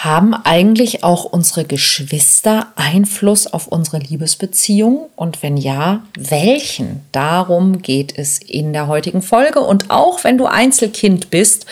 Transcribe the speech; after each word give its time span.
Haben 0.00 0.32
eigentlich 0.32 1.02
auch 1.02 1.24
unsere 1.24 1.64
Geschwister 1.64 2.68
Einfluss 2.76 3.48
auf 3.48 3.66
unsere 3.66 3.98
Liebesbeziehung? 3.98 5.10
Und 5.16 5.42
wenn 5.42 5.56
ja, 5.56 6.04
welchen? 6.16 7.00
Darum 7.10 7.82
geht 7.82 8.16
es 8.16 8.38
in 8.38 8.72
der 8.72 8.86
heutigen 8.86 9.22
Folge. 9.22 9.58
Und 9.58 9.90
auch 9.90 10.22
wenn 10.22 10.38
du 10.38 10.46
Einzelkind 10.46 11.30
bist, 11.30 11.66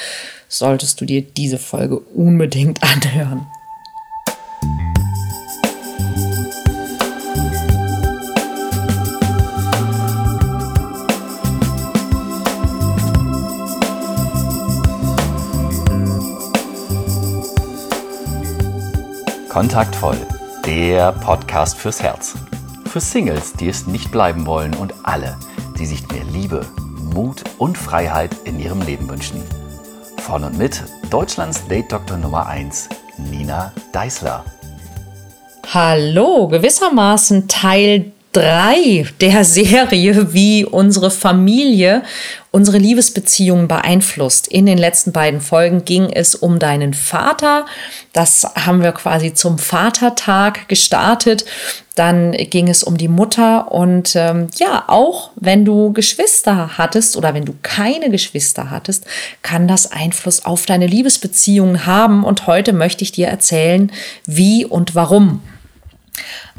solltest 0.48 1.00
du 1.00 1.04
dir 1.04 1.22
diese 1.22 1.58
Folge 1.58 2.00
unbedingt 2.00 2.82
anhören. 2.82 3.46
Kontaktvoll, 19.56 20.18
der 20.66 21.12
Podcast 21.12 21.78
fürs 21.78 22.02
Herz. 22.02 22.34
Für 22.92 23.00
Singles, 23.00 23.54
die 23.54 23.70
es 23.70 23.86
nicht 23.86 24.12
bleiben 24.12 24.44
wollen 24.44 24.74
und 24.74 24.92
alle, 25.02 25.38
die 25.78 25.86
sich 25.86 26.06
mehr 26.08 26.24
Liebe, 26.30 26.66
Mut 27.14 27.42
und 27.56 27.78
Freiheit 27.78 28.36
in 28.44 28.60
ihrem 28.60 28.82
Leben 28.82 29.08
wünschen. 29.08 29.42
Von 30.18 30.44
und 30.44 30.58
mit 30.58 30.82
Deutschlands 31.08 31.66
Date-Doktor 31.68 32.18
Nummer 32.18 32.46
1, 32.46 32.90
Nina 33.16 33.72
Deißler. 33.92 34.44
Hallo, 35.72 36.48
gewissermaßen 36.48 37.48
Teil 37.48 38.12
3 38.32 39.06
der 39.22 39.42
Serie, 39.46 40.34
wie 40.34 40.66
unsere 40.66 41.10
Familie 41.10 42.02
unsere 42.56 42.78
Liebesbeziehungen 42.78 43.68
beeinflusst. 43.68 44.48
In 44.48 44.64
den 44.64 44.78
letzten 44.78 45.12
beiden 45.12 45.42
Folgen 45.42 45.84
ging 45.84 46.08
es 46.10 46.34
um 46.34 46.58
deinen 46.58 46.94
Vater. 46.94 47.66
Das 48.14 48.46
haben 48.54 48.82
wir 48.82 48.92
quasi 48.92 49.34
zum 49.34 49.58
Vatertag 49.58 50.66
gestartet. 50.66 51.44
Dann 51.96 52.32
ging 52.32 52.68
es 52.68 52.82
um 52.82 52.96
die 52.96 53.08
Mutter 53.08 53.70
und 53.72 54.16
ähm, 54.16 54.48
ja, 54.56 54.84
auch 54.86 55.32
wenn 55.36 55.66
du 55.66 55.92
Geschwister 55.92 56.78
hattest 56.78 57.18
oder 57.18 57.34
wenn 57.34 57.44
du 57.44 57.54
keine 57.60 58.08
Geschwister 58.08 58.70
hattest, 58.70 59.04
kann 59.42 59.68
das 59.68 59.92
Einfluss 59.92 60.46
auf 60.46 60.64
deine 60.64 60.86
Liebesbeziehungen 60.86 61.84
haben. 61.84 62.24
Und 62.24 62.46
heute 62.46 62.72
möchte 62.72 63.04
ich 63.04 63.12
dir 63.12 63.28
erzählen, 63.28 63.92
wie 64.24 64.64
und 64.64 64.94
warum 64.94 65.42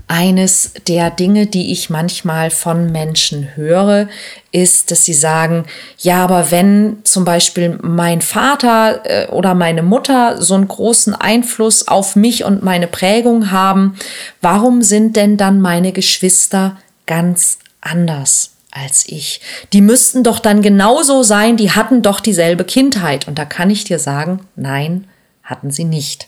eines 0.07 0.71
der 0.87 1.09
Dinge, 1.11 1.47
die 1.47 1.71
ich 1.71 1.89
manchmal 1.89 2.49
von 2.49 2.91
Menschen 2.91 3.55
höre, 3.55 4.07
ist, 4.51 4.89
dass 4.89 5.03
sie 5.03 5.13
sagen, 5.13 5.65
ja, 5.97 6.23
aber 6.23 6.49
wenn 6.49 6.99
zum 7.03 7.25
Beispiel 7.25 7.77
mein 7.81 8.21
Vater 8.21 9.01
äh, 9.03 9.27
oder 9.27 9.53
meine 9.53 9.83
Mutter 9.83 10.41
so 10.41 10.53
einen 10.53 10.67
großen 10.67 11.13
Einfluss 11.13 11.87
auf 11.87 12.15
mich 12.15 12.45
und 12.45 12.63
meine 12.63 12.87
Prägung 12.87 13.51
haben, 13.51 13.97
warum 14.41 14.81
sind 14.81 15.17
denn 15.17 15.35
dann 15.35 15.59
meine 15.59 15.91
Geschwister 15.91 16.77
ganz 17.05 17.59
anders? 17.81 18.51
als 18.69 19.05
ich. 19.07 19.41
Die 19.73 19.81
müssten 19.81 20.23
doch 20.23 20.39
dann 20.39 20.61
genauso 20.61 21.23
sein, 21.23 21.57
die 21.57 21.71
hatten 21.71 22.03
doch 22.03 22.19
dieselbe 22.19 22.63
Kindheit. 22.63 23.27
Und 23.27 23.39
da 23.39 23.45
kann 23.45 23.71
ich 23.71 23.85
dir 23.85 23.97
sagen, 23.97 24.41
nein, 24.55 25.07
hatten 25.41 25.71
sie 25.71 25.85
nicht. 25.85 26.27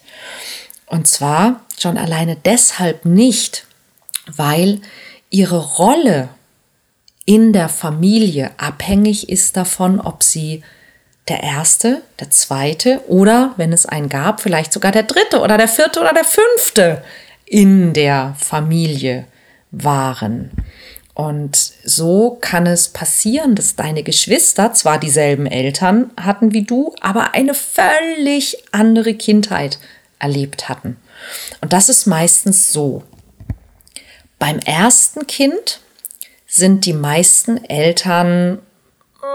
Und 0.87 1.07
zwar 1.07 1.61
schon 1.77 1.97
alleine 1.97 2.35
deshalb 2.35 3.05
nicht, 3.05 3.67
weil 4.35 4.81
ihre 5.29 5.59
Rolle 5.59 6.29
in 7.25 7.53
der 7.53 7.69
Familie 7.69 8.51
abhängig 8.57 9.29
ist 9.29 9.55
davon, 9.55 9.99
ob 9.99 10.23
sie 10.23 10.63
der 11.27 11.43
erste, 11.43 12.01
der 12.19 12.31
zweite 12.31 13.01
oder, 13.07 13.53
wenn 13.57 13.71
es 13.71 13.85
einen 13.85 14.09
gab, 14.09 14.41
vielleicht 14.41 14.73
sogar 14.73 14.91
der 14.91 15.03
dritte 15.03 15.39
oder 15.41 15.57
der 15.57 15.67
vierte 15.67 15.99
oder 15.99 16.13
der 16.13 16.23
fünfte 16.23 17.03
in 17.45 17.93
der 17.93 18.35
Familie 18.39 19.25
waren. 19.71 20.51
Und 21.13 21.73
so 21.83 22.37
kann 22.39 22.65
es 22.65 22.87
passieren, 22.87 23.53
dass 23.53 23.75
deine 23.75 24.03
Geschwister 24.03 24.73
zwar 24.73 24.99
dieselben 24.99 25.47
Eltern 25.47 26.11
hatten 26.19 26.53
wie 26.53 26.63
du, 26.63 26.95
aber 27.01 27.33
eine 27.33 27.53
völlig 27.53 28.57
andere 28.71 29.13
Kindheit 29.13 29.79
erlebt 30.17 30.69
hatten. 30.69 30.95
Und 31.61 31.73
das 31.73 31.89
ist 31.89 32.05
meistens 32.05 32.71
so. 32.71 33.03
Beim 34.39 34.59
ersten 34.59 35.27
Kind 35.27 35.81
sind 36.47 36.85
die 36.85 36.93
meisten 36.93 37.63
Eltern, 37.65 38.59
hm, 39.19 39.29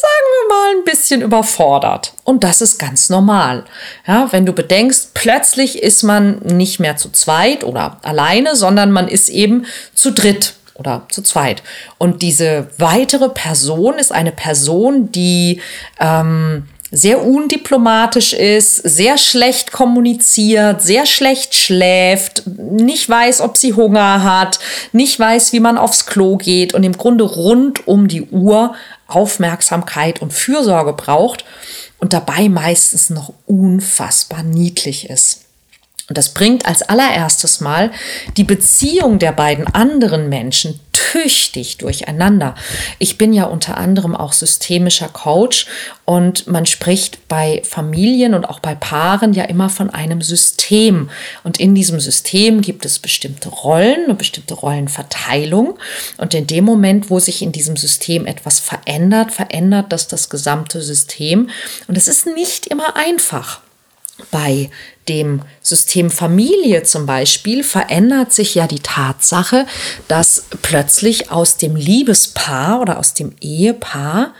sagen 0.00 0.26
wir 0.32 0.48
mal, 0.48 0.78
ein 0.78 0.84
bisschen 0.84 1.20
überfordert. 1.20 2.14
Und 2.24 2.42
das 2.42 2.62
ist 2.62 2.78
ganz 2.78 3.10
normal. 3.10 3.64
Ja, 4.06 4.32
wenn 4.32 4.46
du 4.46 4.52
bedenkst, 4.52 5.14
plötzlich 5.14 5.82
ist 5.82 6.02
man 6.02 6.38
nicht 6.38 6.80
mehr 6.80 6.96
zu 6.96 7.10
zweit 7.10 7.62
oder 7.62 7.98
alleine, 8.02 8.56
sondern 8.56 8.90
man 8.90 9.06
ist 9.06 9.28
eben 9.28 9.66
zu 9.94 10.10
dritt 10.10 10.54
oder 10.74 11.06
zu 11.10 11.22
zweit. 11.22 11.62
Und 11.98 12.22
diese 12.22 12.68
weitere 12.78 13.28
Person 13.28 13.98
ist 13.98 14.12
eine 14.12 14.32
Person, 14.32 15.12
die 15.12 15.60
ähm, 16.00 16.68
sehr 16.90 17.24
undiplomatisch 17.24 18.32
ist, 18.32 18.76
sehr 18.76 19.18
schlecht 19.18 19.72
kommuniziert, 19.72 20.82
sehr 20.82 21.06
schlecht 21.06 21.54
schläft, 21.54 22.46
nicht 22.46 23.08
weiß, 23.08 23.40
ob 23.40 23.56
sie 23.56 23.74
Hunger 23.74 24.22
hat, 24.22 24.60
nicht 24.92 25.18
weiß, 25.18 25.52
wie 25.52 25.60
man 25.60 25.78
aufs 25.78 26.06
Klo 26.06 26.36
geht 26.36 26.74
und 26.74 26.84
im 26.84 26.96
Grunde 26.96 27.24
rund 27.24 27.86
um 27.88 28.08
die 28.08 28.22
Uhr 28.22 28.74
Aufmerksamkeit 29.08 30.20
und 30.20 30.32
Fürsorge 30.32 30.92
braucht 30.92 31.44
und 31.98 32.12
dabei 32.12 32.48
meistens 32.48 33.10
noch 33.10 33.32
unfassbar 33.46 34.42
niedlich 34.42 35.10
ist. 35.10 35.45
Und 36.08 36.16
das 36.16 36.28
bringt 36.34 36.66
als 36.66 36.82
allererstes 36.82 37.60
Mal 37.60 37.90
die 38.36 38.44
Beziehung 38.44 39.18
der 39.18 39.32
beiden 39.32 39.66
anderen 39.66 40.28
Menschen 40.28 40.78
tüchtig 40.92 41.76
durcheinander. 41.78 42.54
Ich 42.98 43.18
bin 43.18 43.32
ja 43.32 43.44
unter 43.44 43.76
anderem 43.76 44.16
auch 44.16 44.32
systemischer 44.32 45.08
Coach 45.08 45.66
und 46.04 46.46
man 46.46 46.64
spricht 46.64 47.28
bei 47.28 47.60
Familien 47.64 48.34
und 48.34 48.44
auch 48.44 48.60
bei 48.60 48.74
Paaren 48.74 49.34
ja 49.34 49.44
immer 49.44 49.68
von 49.68 49.90
einem 49.90 50.22
System. 50.22 51.10
Und 51.42 51.58
in 51.60 51.74
diesem 51.74 52.00
System 52.00 52.60
gibt 52.62 52.86
es 52.86 52.98
bestimmte 52.98 53.48
Rollen, 53.48 54.04
eine 54.04 54.14
bestimmte 54.14 54.54
Rollenverteilung. 54.54 55.78
Und 56.16 56.32
in 56.34 56.46
dem 56.46 56.64
Moment, 56.64 57.10
wo 57.10 57.18
sich 57.18 57.42
in 57.42 57.52
diesem 57.52 57.76
System 57.76 58.24
etwas 58.26 58.60
verändert, 58.60 59.32
verändert 59.32 59.92
das 59.92 60.08
das 60.08 60.30
gesamte 60.30 60.80
System. 60.80 61.50
Und 61.88 61.98
es 61.98 62.08
ist 62.08 62.26
nicht 62.26 62.66
immer 62.66 62.96
einfach 62.96 63.60
bei 64.30 64.70
dem 65.08 65.42
System 65.60 66.10
Familie 66.10 66.82
zum 66.82 67.06
Beispiel 67.06 67.62
verändert 67.62 68.32
sich 68.32 68.54
ja 68.54 68.66
die 68.66 68.80
Tatsache, 68.80 69.66
dass 70.08 70.46
plötzlich 70.62 71.30
aus 71.30 71.58
dem 71.58 71.76
Liebespaar 71.76 72.80
oder 72.80 72.98
aus 72.98 73.14
dem 73.14 73.34
Ehepaar 73.40 74.34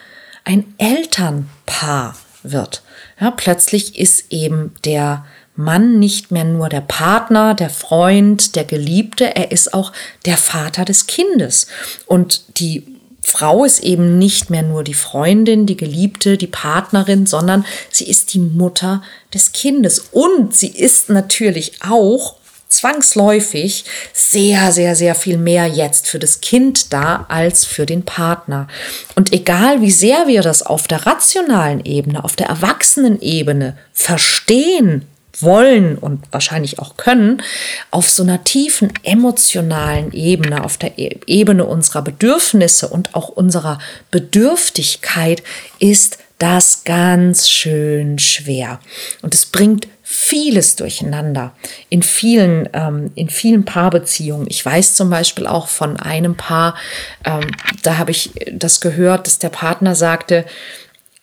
ein 0.44 0.75
Elternpaar 0.78 2.16
wird. 2.42 2.82
Ja, 3.20 3.31
plötzlich 3.31 3.98
ist 3.98 4.32
eben 4.32 4.75
der 4.84 5.25
Mann 5.56 5.98
nicht 5.98 6.31
mehr 6.31 6.44
nur 6.44 6.69
der 6.69 6.82
Partner, 6.82 7.54
der 7.54 7.70
Freund, 7.70 8.56
der 8.56 8.65
Geliebte, 8.65 9.36
er 9.36 9.53
ist 9.53 9.72
auch 9.72 9.92
der 10.26 10.36
Vater 10.36 10.84
des 10.84 11.06
Kindes. 11.06 11.66
Und 12.06 12.60
die 12.60 12.95
Frau 13.28 13.64
ist 13.64 13.81
eben 13.81 14.19
nicht 14.19 14.50
mehr 14.50 14.62
nur 14.62 14.84
die 14.84 14.94
Freundin, 14.94 15.66
die 15.66 15.76
Geliebte, 15.76 16.38
die 16.38 16.47
Partnerin, 16.47 17.26
sondern 17.26 17.64
sie 17.91 18.09
ist 18.09 18.32
die 18.34 18.38
Mutter 18.38 19.03
des 19.34 19.50
Kindes. 19.50 19.98
Und 20.12 20.54
sie 20.54 20.69
ist 20.69 21.10
natürlich 21.10 21.72
auch 21.82 22.36
zwangsläufig 22.69 23.84
sehr, 24.12 24.70
sehr, 24.70 24.94
sehr 24.94 25.16
viel 25.16 25.38
mehr 25.38 25.66
jetzt 25.66 26.06
für 26.06 26.20
das 26.20 26.41
Kind 26.41 26.92
da 26.92 27.26
als 27.28 27.65
für 27.65 27.84
den 27.84 28.04
Partner. 28.04 28.69
Und 29.16 29.32
egal 29.32 29.81
wie 29.81 29.91
sehr 29.91 30.28
wir 30.28 30.42
das 30.42 30.62
auf 30.62 30.86
der 30.86 31.04
rationalen 31.04 31.84
Ebene, 31.84 32.22
auf 32.22 32.36
der 32.36 32.47
Erwachsenenebene 32.47 33.76
verstehen 33.92 35.04
wollen 35.42 35.97
und 35.98 36.24
wahrscheinlich 36.30 36.78
auch 36.78 36.97
können, 36.97 37.42
auf 37.91 38.09
so 38.10 38.22
einer 38.22 38.44
tiefen 38.44 38.92
emotionalen 39.03 40.12
Ebene, 40.12 40.65
auf 40.65 40.77
der 40.77 40.98
e-, 40.98 41.18
Ebene 41.27 41.65
unserer 41.65 42.03
Bedürfnisse 42.03 42.88
und 42.88 43.15
auch 43.15 43.28
unserer 43.28 43.78
Bedürftigkeit 44.10 45.42
ist 45.78 46.18
das 46.38 46.84
ganz 46.84 47.48
schön 47.48 48.18
schwer. 48.18 48.80
Und 49.22 49.34
es 49.34 49.47
bringt 49.47 49.88
vieles 50.03 50.77
durcheinander 50.77 51.53
in 51.88 52.03
vielen, 52.03 52.68
ähm, 52.74 53.10
in 53.15 53.30
vielen 53.30 53.65
Paarbeziehungen. 53.65 54.47
Ich 54.48 54.65
weiß 54.65 54.94
zum 54.94 55.10
Beispiel 55.10 55.47
auch 55.47 55.66
von 55.68 55.98
einem 55.98 56.36
Paar, 56.36 56.77
ähm, 57.24 57.50
da 57.83 57.98
habe 57.98 58.10
ich 58.10 58.30
das 58.53 58.80
gehört, 58.80 59.27
dass 59.27 59.38
der 59.38 59.48
Partner 59.48 59.94
sagte, 59.94 60.44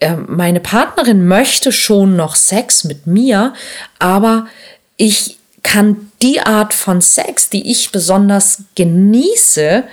ähm, 0.03 0.25
meine 0.29 0.59
Partnerin 0.59 1.27
möchte 1.27 1.71
schon 1.71 2.15
noch 2.15 2.35
Sex 2.35 2.83
mit 2.83 3.07
mir, 3.07 3.53
aber 4.00 4.47
ich 4.97 5.38
kann 5.63 6.11
die 6.21 6.41
Art 6.41 6.73
von 6.73 7.01
Sex, 7.01 7.50
die 7.50 7.71
ich 7.71 7.91
besonders 7.91 8.63
genieße, 8.75 9.83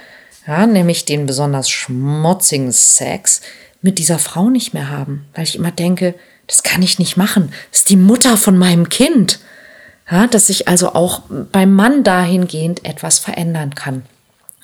ja, 0.46 0.66
nämlich 0.66 1.04
den 1.04 1.26
besonders 1.26 1.70
schmutzigen 1.70 2.72
Sex, 2.72 3.40
mit 3.82 3.98
dieser 3.98 4.18
Frau 4.18 4.50
nicht 4.50 4.74
mehr 4.74 4.90
haben, 4.90 5.26
weil 5.34 5.44
ich 5.44 5.56
immer 5.56 5.70
denke, 5.70 6.14
das 6.46 6.62
kann 6.62 6.82
ich 6.82 6.98
nicht 6.98 7.16
machen. 7.16 7.52
Das 7.70 7.80
ist 7.80 7.90
die 7.90 7.96
Mutter 7.96 8.36
von 8.36 8.58
meinem 8.58 8.88
Kind. 8.88 9.38
Ja, 10.10 10.26
dass 10.26 10.48
sich 10.48 10.66
also 10.66 10.94
auch 10.94 11.22
beim 11.52 11.72
Mann 11.72 12.02
dahingehend 12.02 12.84
etwas 12.84 13.20
verändern 13.20 13.76
kann. 13.76 14.02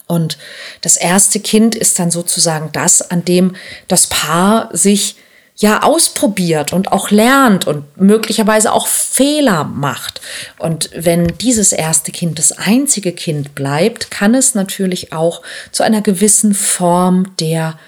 Und 0.09 0.39
das 0.81 0.97
erste 0.97 1.39
Kind 1.41 1.77
ist 1.77 1.99
dann 1.99 2.11
sozusagen 2.11 2.71
das, 2.73 3.11
an 3.11 3.25
dem 3.25 3.55
das 3.87 4.09
Paar 4.09 4.69
sich 4.73 5.17
ja 5.57 5.83
ausprobiert 5.83 6.73
und 6.73 6.93
auch 6.93 7.11
lernt 7.11 7.67
und 7.67 7.85
möglicherweise 7.97 8.73
auch 8.73 8.87
Fehler 8.87 9.65
macht. 9.65 10.21
Und 10.59 10.91
wenn 10.95 11.27
dieses 11.39 11.73
erste 11.73 12.13
Kind 12.13 12.39
das 12.39 12.53
einzige 12.53 13.13
Kind 13.13 13.55
bleibt, 13.55 14.11
kann 14.11 14.35
es 14.35 14.55
natürlich 14.55 15.13
auch 15.13 15.43
zu 15.73 15.83
einer 15.83 16.03
gewissen 16.03 16.55
Form 16.55 17.35
der 17.41 17.79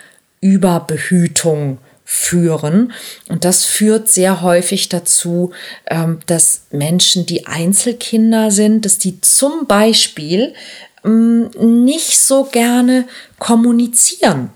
Überbehütung 0.41 1.79
führen. 2.05 2.93
Und 3.29 3.45
das 3.45 3.67
führt 3.67 4.09
sehr 4.09 4.41
häufig 4.41 4.89
dazu, 4.89 5.51
ähm, 5.91 6.21
dass 6.25 6.63
Menschen, 6.71 7.27
die 7.27 7.47
Einzelkinder 7.47 8.51
sind, 8.51 8.87
dass 8.87 8.97
die 8.97 9.21
zum 9.21 9.67
Beispiel 9.67 10.55
ähm, 11.05 11.51
nicht 11.85 12.19
so 12.19 12.45
gerne 12.45 13.07
kommunizieren 13.39 14.53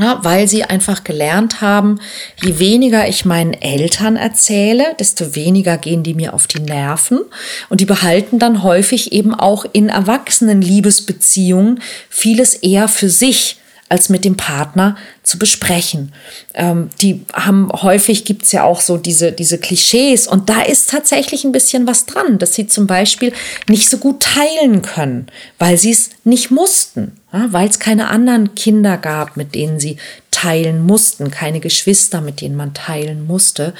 ja, 0.00 0.18
weil 0.22 0.48
sie 0.48 0.64
einfach 0.64 1.04
gelernt 1.04 1.60
haben, 1.60 2.00
je 2.42 2.58
weniger 2.58 3.06
ich 3.06 3.24
meinen 3.24 3.52
Eltern 3.52 4.16
erzähle, 4.16 4.84
desto 4.98 5.34
weniger 5.34 5.76
gehen 5.76 6.02
die 6.02 6.14
mir 6.14 6.32
auf 6.32 6.46
die 6.46 6.60
Nerven. 6.60 7.20
Und 7.68 7.80
die 7.80 7.86
behalten 7.86 8.38
dann 8.38 8.62
häufig 8.62 9.12
eben 9.12 9.34
auch 9.34 9.66
in 9.72 9.90
erwachsenen 9.90 10.62
Liebesbeziehungen 10.62 11.80
vieles 12.08 12.54
eher 12.54 12.88
für 12.88 13.10
sich 13.10 13.58
als 13.90 14.08
mit 14.08 14.24
dem 14.24 14.36
Partner 14.36 14.96
zu 15.24 15.36
besprechen. 15.36 16.12
Ähm, 16.54 16.90
die 17.00 17.24
haben 17.32 17.70
häufig 17.72 18.24
gibt 18.24 18.44
es 18.44 18.52
ja 18.52 18.62
auch 18.62 18.80
so 18.80 18.96
diese, 18.96 19.32
diese 19.32 19.58
Klischees 19.58 20.28
und 20.28 20.48
da 20.48 20.62
ist 20.62 20.90
tatsächlich 20.90 21.44
ein 21.44 21.52
bisschen 21.52 21.88
was 21.88 22.06
dran, 22.06 22.38
dass 22.38 22.54
sie 22.54 22.68
zum 22.68 22.86
Beispiel 22.86 23.32
nicht 23.68 23.90
so 23.90 23.98
gut 23.98 24.22
teilen 24.22 24.82
können, 24.82 25.26
weil 25.58 25.76
sie 25.76 25.90
es 25.90 26.10
nicht 26.22 26.52
mussten, 26.52 27.19
ja, 27.32 27.52
weil 27.52 27.68
es 27.68 27.78
keine 27.78 28.08
anderen 28.08 28.54
Kinder 28.54 28.96
gab, 28.96 29.36
mit 29.36 29.54
denen 29.54 29.78
sie 29.78 29.96
teilen 30.30 30.84
mussten, 30.84 31.30
keine 31.30 31.60
Geschwister, 31.60 32.20
mit 32.20 32.40
denen 32.40 32.56
man 32.56 32.74
teilen 32.74 33.26
musste. 33.26 33.74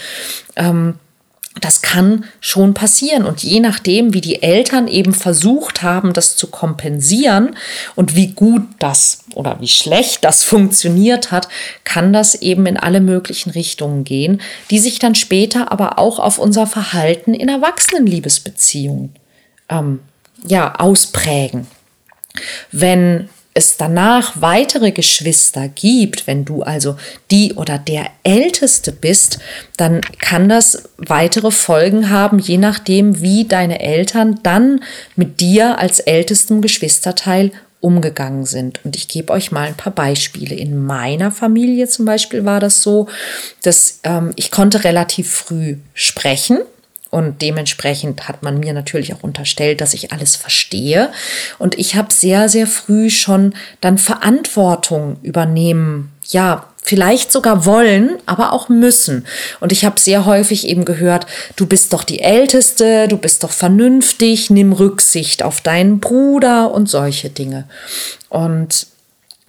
Ähm, 0.56 0.94
das 1.60 1.82
kann 1.82 2.24
schon 2.40 2.74
passieren. 2.74 3.24
Und 3.24 3.42
je 3.42 3.58
nachdem, 3.58 4.14
wie 4.14 4.20
die 4.20 4.42
Eltern 4.42 4.86
eben 4.86 5.12
versucht 5.12 5.82
haben, 5.82 6.12
das 6.12 6.36
zu 6.36 6.46
kompensieren 6.46 7.56
und 7.96 8.14
wie 8.14 8.28
gut 8.28 8.62
das 8.78 9.24
oder 9.34 9.60
wie 9.60 9.68
schlecht 9.68 10.24
das 10.24 10.44
funktioniert 10.44 11.32
hat, 11.32 11.48
kann 11.82 12.12
das 12.12 12.36
eben 12.36 12.66
in 12.66 12.76
alle 12.76 13.00
möglichen 13.00 13.50
Richtungen 13.50 14.04
gehen, 14.04 14.40
die 14.70 14.78
sich 14.78 15.00
dann 15.00 15.16
später 15.16 15.72
aber 15.72 15.98
auch 15.98 16.20
auf 16.20 16.38
unser 16.38 16.68
Verhalten 16.68 17.34
in 17.34 17.48
Erwachsenenliebesbeziehungen 17.48 19.12
ähm, 19.68 19.98
ja, 20.46 20.76
ausprägen. 20.76 21.66
Wenn 22.70 23.28
es 23.52 23.76
danach 23.76 24.40
weitere 24.40 24.92
Geschwister 24.92 25.68
gibt, 25.68 26.26
wenn 26.26 26.44
du 26.44 26.62
also 26.62 26.96
die 27.30 27.54
oder 27.54 27.78
der 27.78 28.06
Älteste 28.22 28.92
bist, 28.92 29.40
dann 29.76 30.00
kann 30.20 30.48
das 30.48 30.84
weitere 30.96 31.50
Folgen 31.50 32.10
haben, 32.10 32.38
je 32.38 32.58
nachdem, 32.58 33.22
wie 33.22 33.44
deine 33.44 33.80
Eltern 33.80 34.40
dann 34.42 34.82
mit 35.16 35.40
dir 35.40 35.78
als 35.78 35.98
ältestem 35.98 36.62
Geschwisterteil 36.62 37.50
umgegangen 37.80 38.44
sind. 38.44 38.84
Und 38.84 38.94
ich 38.94 39.08
gebe 39.08 39.32
euch 39.32 39.50
mal 39.50 39.66
ein 39.66 39.76
paar 39.76 39.94
Beispiele. 39.94 40.54
In 40.54 40.84
meiner 40.84 41.32
Familie 41.32 41.88
zum 41.88 42.04
Beispiel 42.04 42.44
war 42.44 42.60
das 42.60 42.82
so, 42.82 43.08
dass 43.62 44.00
ähm, 44.04 44.32
ich 44.36 44.50
konnte 44.50 44.84
relativ 44.84 45.30
früh 45.30 45.76
sprechen 45.94 46.58
und 47.10 47.42
dementsprechend 47.42 48.28
hat 48.28 48.42
man 48.42 48.60
mir 48.60 48.72
natürlich 48.72 49.12
auch 49.12 49.22
unterstellt, 49.22 49.80
dass 49.80 49.94
ich 49.94 50.12
alles 50.12 50.36
verstehe. 50.36 51.10
Und 51.58 51.76
ich 51.76 51.96
habe 51.96 52.12
sehr, 52.12 52.48
sehr 52.48 52.68
früh 52.68 53.10
schon 53.10 53.54
dann 53.80 53.98
Verantwortung 53.98 55.16
übernehmen, 55.22 56.12
ja, 56.28 56.66
vielleicht 56.82 57.30
sogar 57.32 57.66
wollen, 57.66 58.18
aber 58.26 58.52
auch 58.52 58.68
müssen. 58.68 59.26
Und 59.58 59.72
ich 59.72 59.84
habe 59.84 60.00
sehr 60.00 60.24
häufig 60.24 60.66
eben 60.66 60.84
gehört, 60.84 61.26
du 61.56 61.66
bist 61.66 61.92
doch 61.92 62.04
die 62.04 62.20
Älteste, 62.20 63.06
du 63.08 63.18
bist 63.18 63.42
doch 63.42 63.50
vernünftig, 63.50 64.48
nimm 64.48 64.72
Rücksicht 64.72 65.42
auf 65.42 65.60
deinen 65.60 66.00
Bruder 66.00 66.70
und 66.70 66.88
solche 66.88 67.28
Dinge. 67.28 67.64
Und 68.28 68.86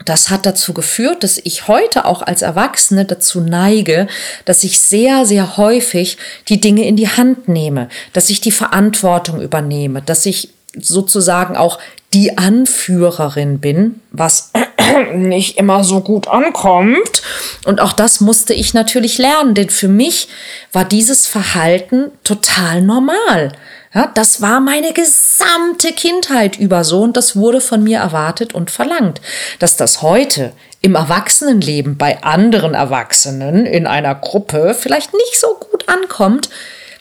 das 0.05 0.29
hat 0.29 0.45
dazu 0.45 0.73
geführt, 0.73 1.23
dass 1.23 1.37
ich 1.37 1.67
heute 1.67 2.05
auch 2.05 2.21
als 2.21 2.41
Erwachsene 2.41 3.05
dazu 3.05 3.41
neige, 3.41 4.07
dass 4.45 4.63
ich 4.63 4.79
sehr, 4.79 5.25
sehr 5.25 5.57
häufig 5.57 6.17
die 6.47 6.61
Dinge 6.61 6.87
in 6.87 6.95
die 6.95 7.09
Hand 7.09 7.47
nehme, 7.47 7.89
dass 8.13 8.29
ich 8.29 8.41
die 8.41 8.51
Verantwortung 8.51 9.41
übernehme, 9.41 10.01
dass 10.01 10.25
ich 10.25 10.49
sozusagen 10.75 11.57
auch 11.57 11.79
die 12.13 12.37
Anführerin 12.37 13.59
bin, 13.59 14.01
was 14.11 14.51
nicht 15.13 15.57
immer 15.57 15.83
so 15.83 16.01
gut 16.01 16.27
ankommt. 16.27 17.21
Und 17.65 17.79
auch 17.79 17.93
das 17.93 18.21
musste 18.21 18.53
ich 18.53 18.73
natürlich 18.73 19.17
lernen, 19.17 19.53
denn 19.53 19.69
für 19.69 19.87
mich 19.87 20.27
war 20.71 20.85
dieses 20.85 21.27
Verhalten 21.27 22.11
total 22.23 22.81
normal. 22.81 23.53
Ja, 23.93 24.09
das 24.13 24.41
war 24.41 24.61
meine 24.61 24.93
gesamte 24.93 25.91
Kindheit 25.91 26.57
über 26.57 26.83
so 26.83 27.01
und 27.01 27.17
das 27.17 27.35
wurde 27.35 27.59
von 27.59 27.83
mir 27.83 27.99
erwartet 27.99 28.53
und 28.53 28.71
verlangt. 28.71 29.19
Dass 29.59 29.75
das 29.75 30.01
heute 30.01 30.53
im 30.81 30.95
Erwachsenenleben 30.95 31.97
bei 31.97 32.23
anderen 32.23 32.73
Erwachsenen 32.73 33.65
in 33.65 33.87
einer 33.87 34.15
Gruppe 34.15 34.75
vielleicht 34.79 35.13
nicht 35.13 35.39
so 35.39 35.55
gut 35.55 35.89
ankommt, 35.89 36.49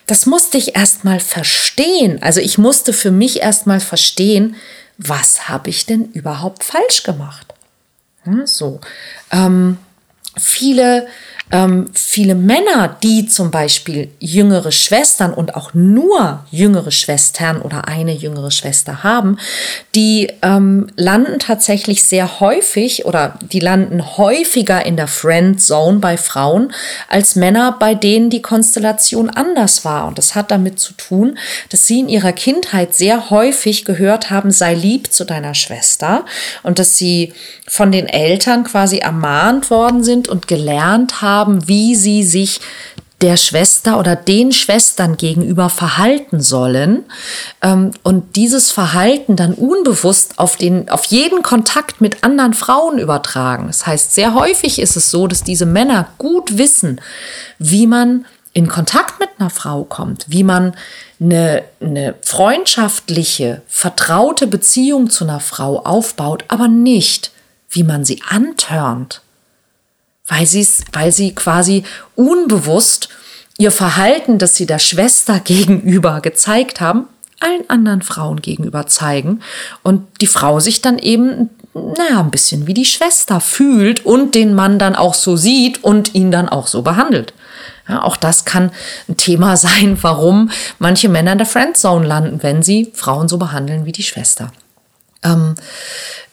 das 0.05 0.25
musste 0.25 0.57
ich 0.57 0.75
erst 0.75 1.05
mal 1.05 1.21
verstehen. 1.21 2.21
Also 2.21 2.41
ich 2.41 2.57
musste 2.57 2.91
für 2.91 3.11
mich 3.11 3.41
erst 3.41 3.67
mal 3.67 3.79
verstehen, 3.79 4.55
was 4.97 5.47
habe 5.47 5.69
ich 5.69 5.85
denn 5.85 6.11
überhaupt 6.11 6.65
falsch 6.65 7.03
gemacht? 7.03 7.53
Ja, 8.25 8.45
so. 8.45 8.81
Ähm, 9.31 9.77
viele 10.37 11.07
ähm, 11.51 11.89
viele 11.93 12.35
Männer, 12.35 12.97
die 13.03 13.27
zum 13.27 13.51
Beispiel 13.51 14.09
jüngere 14.19 14.71
Schwestern 14.71 15.33
und 15.33 15.55
auch 15.55 15.73
nur 15.73 16.45
jüngere 16.51 16.91
Schwestern 16.91 17.61
oder 17.61 17.87
eine 17.87 18.13
jüngere 18.13 18.51
Schwester 18.51 19.03
haben, 19.03 19.37
die 19.95 20.29
ähm, 20.41 20.87
landen 20.95 21.39
tatsächlich 21.39 22.03
sehr 22.03 22.39
häufig 22.39 23.05
oder 23.05 23.37
die 23.41 23.59
landen 23.59 24.17
häufiger 24.17 24.85
in 24.85 24.95
der 24.95 25.07
Friend 25.07 25.61
Zone 25.61 25.99
bei 25.99 26.17
Frauen 26.17 26.73
als 27.09 27.35
Männer, 27.35 27.75
bei 27.77 27.95
denen 27.95 28.29
die 28.29 28.41
Konstellation 28.41 29.29
anders 29.29 29.83
war. 29.83 30.07
Und 30.07 30.17
das 30.17 30.35
hat 30.35 30.51
damit 30.51 30.79
zu 30.79 30.93
tun, 30.93 31.37
dass 31.69 31.87
sie 31.87 31.99
in 31.99 32.09
ihrer 32.09 32.33
Kindheit 32.33 32.93
sehr 32.95 33.29
häufig 33.29 33.85
gehört 33.85 34.29
haben, 34.29 34.51
sei 34.51 34.73
lieb 34.73 35.11
zu 35.11 35.25
deiner 35.25 35.53
Schwester 35.53 36.25
und 36.63 36.79
dass 36.79 36.97
sie 36.97 37.33
von 37.67 37.91
den 37.91 38.07
Eltern 38.07 38.65
quasi 38.65 38.97
ermahnt 38.97 39.69
worden 39.69 40.03
sind 40.03 40.27
und 40.27 40.47
gelernt 40.47 41.21
haben, 41.21 41.40
haben, 41.41 41.67
wie 41.67 41.95
sie 41.95 42.23
sich 42.23 42.61
der 43.21 43.37
Schwester 43.37 43.99
oder 43.99 44.15
den 44.15 44.51
Schwestern 44.51 45.15
gegenüber 45.15 45.69
verhalten 45.69 46.41
sollen 46.41 47.03
ähm, 47.61 47.91
und 48.03 48.35
dieses 48.35 48.71
Verhalten 48.71 49.35
dann 49.35 49.53
unbewusst 49.53 50.39
auf, 50.39 50.55
den, 50.55 50.89
auf 50.89 51.05
jeden 51.05 51.43
Kontakt 51.43 52.01
mit 52.01 52.23
anderen 52.23 52.53
Frauen 52.53 52.97
übertragen. 52.97 53.67
Das 53.67 53.85
heißt, 53.85 54.13
sehr 54.13 54.33
häufig 54.33 54.79
ist 54.79 54.95
es 54.95 55.11
so, 55.11 55.27
dass 55.27 55.43
diese 55.43 55.65
Männer 55.65 56.07
gut 56.17 56.57
wissen, 56.57 56.99
wie 57.59 57.85
man 57.85 58.25
in 58.53 58.67
Kontakt 58.67 59.19
mit 59.19 59.29
einer 59.37 59.51
Frau 59.51 59.83
kommt, 59.83 60.25
wie 60.27 60.43
man 60.43 60.75
eine, 61.19 61.63
eine 61.79 62.15
freundschaftliche, 62.23 63.61
vertraute 63.67 64.47
Beziehung 64.47 65.09
zu 65.09 65.23
einer 65.23 65.39
Frau 65.39 65.79
aufbaut, 65.79 66.43
aber 66.47 66.67
nicht, 66.67 67.31
wie 67.69 67.83
man 67.83 68.03
sie 68.03 68.21
antörnt 68.27 69.21
weil, 70.27 70.45
sie's, 70.45 70.83
weil 70.93 71.11
sie 71.11 71.33
quasi 71.33 71.83
unbewusst 72.15 73.09
ihr 73.57 73.71
Verhalten, 73.71 74.37
das 74.37 74.55
sie 74.55 74.65
der 74.65 74.79
Schwester 74.79 75.39
gegenüber 75.43 76.21
gezeigt 76.21 76.81
haben, 76.81 77.07
allen 77.39 77.69
anderen 77.69 78.01
Frauen 78.01 78.41
gegenüber 78.41 78.87
zeigen 78.87 79.41
und 79.83 80.07
die 80.21 80.27
Frau 80.27 80.59
sich 80.59 80.81
dann 80.81 80.99
eben, 80.99 81.49
naja, 81.73 82.19
ein 82.19 82.31
bisschen 82.31 82.67
wie 82.67 82.73
die 82.73 82.85
Schwester 82.85 83.39
fühlt 83.39 84.05
und 84.05 84.35
den 84.35 84.53
Mann 84.53 84.77
dann 84.77 84.95
auch 84.95 85.15
so 85.15 85.35
sieht 85.35 85.83
und 85.83 86.13
ihn 86.13 86.31
dann 86.31 86.49
auch 86.49 86.67
so 86.67 86.83
behandelt. 86.83 87.33
Ja, 87.89 88.03
auch 88.03 88.15
das 88.15 88.45
kann 88.45 88.71
ein 89.09 89.17
Thema 89.17 89.57
sein, 89.57 89.97
warum 90.01 90.51
manche 90.79 91.09
Männer 91.09 91.33
in 91.33 91.39
der 91.39 91.47
Friendzone 91.47 92.05
landen, 92.05 92.43
wenn 92.43 92.61
sie 92.63 92.91
Frauen 92.93 93.27
so 93.27 93.37
behandeln 93.37 93.85
wie 93.85 93.91
die 93.91 94.03
Schwester. 94.03 94.51
Ähm, 95.23 95.55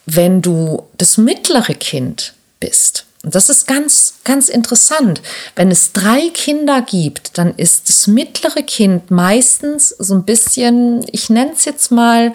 wenn 0.07 0.41
du 0.41 0.89
das 0.97 1.19
mittlere 1.19 1.75
Kind 1.75 2.35
bist, 2.61 3.07
und 3.25 3.35
das 3.35 3.49
ist 3.49 3.67
ganz, 3.67 4.15
ganz 4.25 4.49
interessant. 4.49 5.23
Wenn 5.57 5.71
es 5.71 5.93
drei 5.93 6.29
Kinder 6.33 6.83
gibt, 6.83 7.37
dann 7.37 7.55
ist 7.57 7.89
das 7.89 8.07
mittlere 8.07 8.63
Kind 8.63 9.11
meistens 9.11 9.89
so 9.89 10.15
ein 10.15 10.25
bisschen, 10.25 11.05
ich 11.11 11.29
nenne 11.29 11.53
es 11.53 11.65
jetzt 11.65 11.91
mal, 11.91 12.33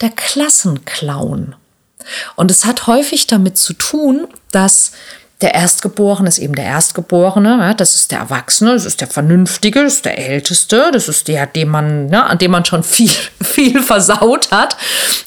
der 0.00 0.10
Klassenclown. 0.10 1.54
Und 2.34 2.50
es 2.50 2.64
hat 2.64 2.86
häufig 2.86 3.28
damit 3.28 3.56
zu 3.56 3.74
tun, 3.74 4.26
dass 4.50 4.92
der 5.40 5.54
Erstgeborene 5.54 6.28
ist 6.28 6.38
eben 6.38 6.54
der 6.54 6.64
Erstgeborene, 6.64 7.58
ja, 7.60 7.74
das 7.74 7.94
ist 7.94 8.10
der 8.10 8.20
Erwachsene, 8.20 8.72
das 8.72 8.84
ist 8.84 9.00
der 9.00 9.08
Vernünftige, 9.08 9.82
das 9.82 9.94
ist 9.94 10.04
der 10.04 10.18
Älteste, 10.18 10.90
das 10.92 11.08
ist 11.08 11.28
der, 11.28 11.46
dem 11.46 11.68
man, 11.68 12.08
ja, 12.10 12.24
an 12.24 12.38
dem 12.38 12.50
man 12.50 12.64
schon 12.64 12.82
viel, 12.82 13.10
viel 13.42 13.82
versaut 13.82 14.50
hat, 14.50 14.76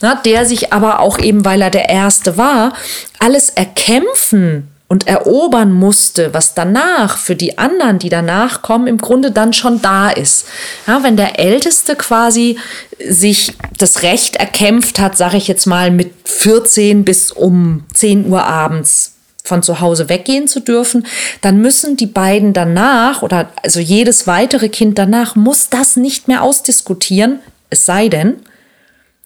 ja, 0.02 0.16
der 0.16 0.46
sich 0.46 0.74
aber 0.74 1.00
auch 1.00 1.18
eben, 1.20 1.46
weil 1.46 1.62
er 1.62 1.70
der 1.70 1.90
Erste 1.90 2.38
war, 2.38 2.74
alles 3.20 3.50
erkämpfen 3.50 4.70
und 4.88 5.06
erobern 5.06 5.74
musste, 5.74 6.34
was 6.34 6.54
danach 6.54 7.18
für 7.18 7.36
die 7.36 7.58
anderen, 7.58 8.00
die 8.00 8.10
danach 8.10 8.62
kommen, 8.62 8.88
im 8.88 8.98
Grunde 8.98 9.32
dann 9.32 9.52
schon 9.52 9.82
da 9.82 10.10
ist. 10.10 10.48
Ja, 10.86 11.04
wenn 11.04 11.18
der 11.18 11.40
Älteste 11.40 11.96
quasi 11.96 12.58
sich 13.06 13.54
das 13.78 14.04
Recht 14.04 14.38
erkämpft 14.38 15.00
hat, 15.00 15.18
sage 15.18 15.38
ich 15.38 15.48
jetzt 15.48 15.66
mal, 15.66 15.92
mit 15.92 16.14
14 16.24 17.04
bis 17.04 17.32
um 17.32 17.84
10 17.94 18.28
Uhr 18.32 18.44
abends 18.44 19.14
von 19.44 19.62
zu 19.64 19.80
Hause 19.80 20.10
weggehen 20.10 20.48
zu 20.48 20.62
dürfen, 20.62 21.06
dann 21.42 21.62
müssen 21.62 21.98
die 21.98 22.06
beiden 22.06 22.54
danach 22.54 23.22
oder 23.22 23.50
also 23.64 23.80
jedes 23.80 24.28
weitere 24.28 24.70
Kind 24.70 24.98
danach 24.98 25.36
muss 25.36 25.70
das 25.70 25.96
nicht 25.96 26.28
mehr 26.28 26.44
ausdiskutieren, 26.44 27.40
es 27.70 27.86
sei 27.86 28.08
denn, 28.10 28.36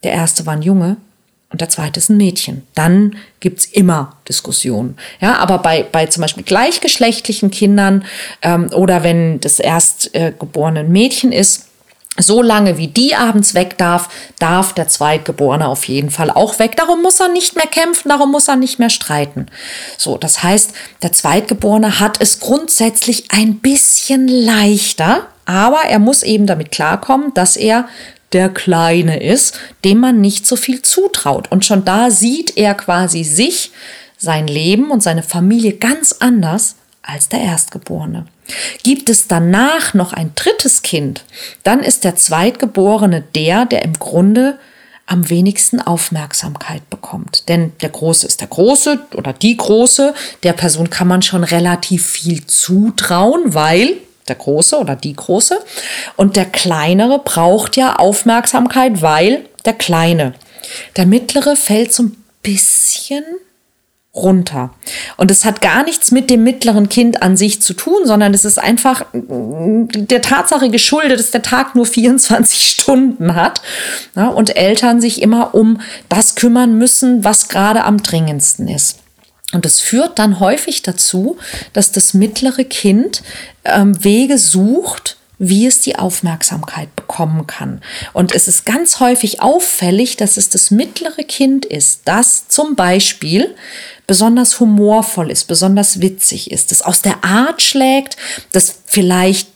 der 0.04 0.14
erste 0.14 0.46
war 0.46 0.54
ein 0.54 0.62
Junge 0.62 0.98
und 1.52 1.62
der 1.62 1.70
zweite 1.70 2.00
ist 2.00 2.10
ein 2.10 2.18
Mädchen. 2.18 2.66
Dann 2.76 3.18
gibt's 3.40 3.66
immer 3.66 4.16
Diskussionen. 4.28 4.98
Ja, 5.20 5.36
aber 5.36 5.58
bei, 5.58 5.84
bei 5.84 6.06
zum 6.06 6.22
Beispiel 6.22 6.44
gleichgeschlechtlichen 6.44 7.52
Kindern 7.52 8.06
ähm, 8.42 8.70
oder 8.74 9.04
wenn 9.04 9.40
das 9.42 9.60
erstgeborene 9.60 10.82
äh, 10.82 10.84
Mädchen 10.84 11.32
ist, 11.32 11.68
so 12.18 12.42
lange 12.42 12.78
wie 12.78 12.88
die 12.88 13.16
abends 13.16 13.54
weg 13.54 13.78
darf, 13.78 14.10
darf 14.38 14.74
der 14.74 14.88
Zweitgeborene 14.88 15.68
auf 15.68 15.86
jeden 15.88 16.10
Fall 16.10 16.30
auch 16.30 16.60
weg. 16.60 16.76
Darum 16.76 17.02
muss 17.02 17.20
er 17.20 17.30
nicht 17.30 17.56
mehr 17.56 17.68
kämpfen, 17.68 18.10
darum 18.10 18.32
muss 18.32 18.48
er 18.48 18.58
nicht 18.58 18.80
mehr 18.80 18.90
streiten. 18.90 19.48
So, 19.98 20.18
das 20.18 20.44
heißt, 20.44 20.74
der 21.02 21.14
Zweitgeborene 21.14 22.00
hat 22.00 22.18
es 22.20 22.40
grundsätzlich 22.40 23.32
ein 23.32 23.60
bisschen 23.60 24.28
leichter, 24.28 25.28
aber 25.46 25.82
er 25.88 26.00
muss 26.00 26.24
eben 26.24 26.48
damit 26.48 26.72
klarkommen, 26.72 27.34
dass 27.34 27.56
er 27.56 27.88
der 28.34 28.50
Kleine 28.50 29.22
ist, 29.22 29.60
dem 29.84 30.00
man 30.00 30.22
nicht 30.22 30.46
so 30.46 30.56
viel 30.56 30.82
zutraut. 30.82 31.52
Und 31.52 31.66
schon 31.66 31.86
da 31.86 32.12
sieht 32.12 32.58
er 32.58 32.74
quasi 32.74 33.24
sich, 33.24 33.72
sein 34.18 34.48
Leben 34.48 34.92
und 34.92 35.02
seine 35.02 35.24
Familie 35.24 35.74
ganz 35.74 36.14
anders 36.20 36.76
als 37.02 37.30
der 37.30 37.42
Erstgeborene. 37.42 38.28
Gibt 38.84 39.10
es 39.10 39.28
danach 39.28 39.94
noch 39.94 40.14
ein 40.14 40.32
drittes 40.36 40.82
Kind, 40.82 41.24
dann 41.64 41.80
ist 41.80 42.04
der 42.04 42.16
Zweitgeborene 42.16 43.24
der, 43.34 43.66
der 43.66 43.84
im 43.84 43.94
Grunde 43.94 44.60
am 45.08 45.30
wenigsten 45.30 45.82
Aufmerksamkeit 45.82 46.90
bekommt. 46.90 47.50
Denn 47.50 47.74
der 47.82 47.90
Große 47.90 48.28
ist 48.28 48.40
der 48.40 48.48
Große 48.48 49.00
oder 49.16 49.34
die 49.34 49.58
Große, 49.58 50.14
der 50.44 50.54
Person 50.54 50.90
kann 50.90 51.08
man 51.08 51.22
schon 51.22 51.44
relativ 51.44 52.06
viel 52.06 52.46
zutrauen, 52.46 53.54
weil 53.54 53.98
der 54.28 54.36
Große 54.36 54.78
oder 54.78 54.96
die 54.96 55.14
Große. 55.14 55.60
Und 56.16 56.36
der 56.36 56.46
Kleinere 56.46 57.20
braucht 57.20 57.78
ja 57.78 57.96
Aufmerksamkeit, 57.96 59.02
weil 59.02 59.46
der 59.66 59.74
Kleine. 59.74 60.34
Der 60.98 61.06
Mittlere 61.06 61.56
fällt 61.56 61.94
so 61.94 62.04
ein 62.04 62.24
bisschen 62.44 63.24
runter. 64.14 64.72
Und 65.16 65.32
es 65.32 65.46
hat 65.46 65.62
gar 65.62 65.84
nichts 65.84 66.12
mit 66.12 66.30
dem 66.30 66.44
mittleren 66.44 66.90
Kind 66.90 67.22
an 67.22 67.38
sich 67.38 67.62
zu 67.62 67.74
tun, 67.74 68.00
sondern 68.04 68.34
es 68.34 68.44
ist 68.44 68.60
einfach 68.60 69.06
der 69.14 70.22
Tatsache 70.22 70.70
geschuldet, 70.70 71.20
dass 71.20 71.32
der 71.32 71.42
Tag 71.42 71.76
nur 71.76 71.86
24 71.92 72.62
Stunden 72.62 73.36
hat 73.36 73.62
ja, 74.16 74.28
und 74.28 74.56
Eltern 74.58 75.00
sich 75.00 75.22
immer 75.22 75.56
um 75.56 75.80
das 76.10 76.36
kümmern 76.36 76.78
müssen, 76.78 77.24
was 77.24 77.48
gerade 77.48 77.84
am 77.86 78.04
dringendsten 78.04 78.68
ist. 78.68 79.01
Und 79.54 79.66
es 79.66 79.80
führt 79.80 80.20
dann 80.20 80.40
häufig 80.40 80.82
dazu, 80.82 81.38
dass 81.74 81.92
das 81.92 82.14
mittlere 82.14 82.64
Kind 82.64 83.22
ähm, 83.66 84.02
Wege 84.04 84.38
sucht, 84.38 85.18
wie 85.44 85.66
es 85.66 85.82
die 85.82 85.96
Aufmerksamkeit 85.96 86.96
bekommen 86.96 87.48
kann. 87.48 87.82
Und 88.14 88.34
es 88.34 88.48
ist 88.48 88.64
ganz 88.64 89.00
häufig 89.00 89.42
auffällig, 89.42 90.16
dass 90.16 90.38
es 90.38 90.50
das 90.50 90.70
mittlere 90.70 91.24
Kind 91.24 91.66
ist, 91.66 92.02
das 92.06 92.48
zum 92.48 92.76
Beispiel 92.76 93.56
besonders 94.06 94.60
humorvoll 94.60 95.32
ist, 95.32 95.46
besonders 95.46 96.00
witzig 96.00 96.52
ist, 96.52 96.70
das 96.70 96.84
aus 96.84 97.02
der 97.02 97.24
Art 97.24 97.64
schlägt, 97.64 98.18
das 98.52 98.82
vielleicht 98.86 99.48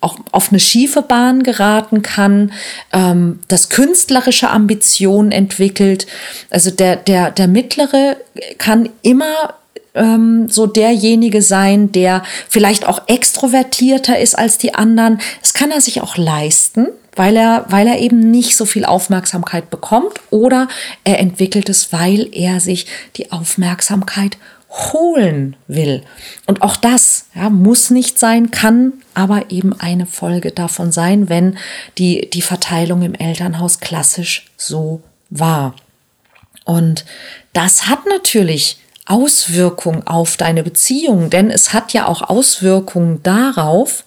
auch 0.00 0.18
auf 0.32 0.50
eine 0.50 0.60
schiefe 0.60 1.02
Bahn 1.02 1.42
geraten 1.42 2.02
kann, 2.02 2.52
ähm, 2.92 3.40
das 3.48 3.68
künstlerische 3.68 4.50
Ambitionen 4.50 5.32
entwickelt. 5.32 6.06
Also 6.50 6.70
der, 6.70 6.96
der, 6.96 7.30
der 7.30 7.48
Mittlere 7.48 8.16
kann 8.58 8.90
immer 9.02 9.54
ähm, 9.94 10.48
so 10.48 10.66
derjenige 10.66 11.42
sein, 11.42 11.92
der 11.92 12.22
vielleicht 12.48 12.86
auch 12.86 13.02
extrovertierter 13.06 14.18
ist 14.18 14.38
als 14.38 14.58
die 14.58 14.74
anderen. 14.74 15.20
Das 15.40 15.54
kann 15.54 15.70
er 15.70 15.80
sich 15.80 16.00
auch 16.02 16.16
leisten, 16.16 16.88
weil 17.16 17.36
er, 17.36 17.66
weil 17.68 17.86
er 17.86 17.98
eben 17.98 18.30
nicht 18.30 18.56
so 18.56 18.66
viel 18.66 18.84
Aufmerksamkeit 18.84 19.70
bekommt 19.70 20.20
oder 20.30 20.68
er 21.04 21.18
entwickelt 21.18 21.68
es, 21.68 21.92
weil 21.92 22.28
er 22.32 22.60
sich 22.60 22.86
die 23.16 23.32
Aufmerksamkeit 23.32 24.36
holen 24.70 25.56
will. 25.66 26.02
Und 26.46 26.62
auch 26.62 26.76
das 26.76 27.26
ja, 27.34 27.50
muss 27.50 27.90
nicht 27.90 28.18
sein, 28.18 28.50
kann 28.50 28.92
aber 29.14 29.50
eben 29.50 29.78
eine 29.78 30.06
Folge 30.06 30.52
davon 30.52 30.92
sein, 30.92 31.28
wenn 31.28 31.58
die, 31.98 32.30
die 32.30 32.42
Verteilung 32.42 33.02
im 33.02 33.14
Elternhaus 33.14 33.80
klassisch 33.80 34.46
so 34.56 35.02
war. 35.28 35.74
Und 36.64 37.04
das 37.52 37.88
hat 37.88 38.06
natürlich 38.06 38.78
Auswirkungen 39.06 40.06
auf 40.06 40.36
deine 40.36 40.62
Beziehung, 40.62 41.30
denn 41.30 41.50
es 41.50 41.72
hat 41.72 41.92
ja 41.92 42.06
auch 42.06 42.22
Auswirkungen 42.22 43.22
darauf, 43.24 44.04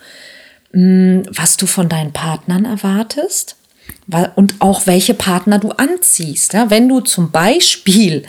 hm, 0.71 1.23
was 1.29 1.57
du 1.57 1.65
von 1.65 1.89
deinen 1.89 2.13
Partnern 2.13 2.63
erwartest 2.63 3.57
und 4.35 4.55
auch 4.59 4.85
welche 4.85 5.13
Partner 5.13 5.59
du 5.59 5.69
anziehst. 5.69 6.53
Ja, 6.53 6.69
wenn 6.69 6.89
du 6.89 6.99
zum 6.99 7.31
Beispiel, 7.31 8.23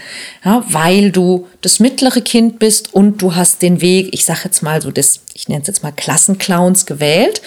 ja, 0.44 0.64
weil 0.68 1.10
du 1.10 1.48
das 1.62 1.80
mittlere 1.80 2.20
Kind 2.20 2.58
bist 2.58 2.94
und 2.94 3.20
du 3.20 3.34
hast 3.34 3.60
den 3.60 3.80
Weg, 3.80 4.10
ich 4.12 4.24
sage 4.24 4.40
jetzt 4.44 4.62
mal 4.62 4.80
so, 4.80 4.90
das, 4.90 5.20
ich 5.34 5.48
nenne 5.48 5.62
es 5.62 5.66
jetzt 5.66 5.82
mal 5.82 5.92
Klassenclowns 5.92 6.86
gewählt, 6.86 7.42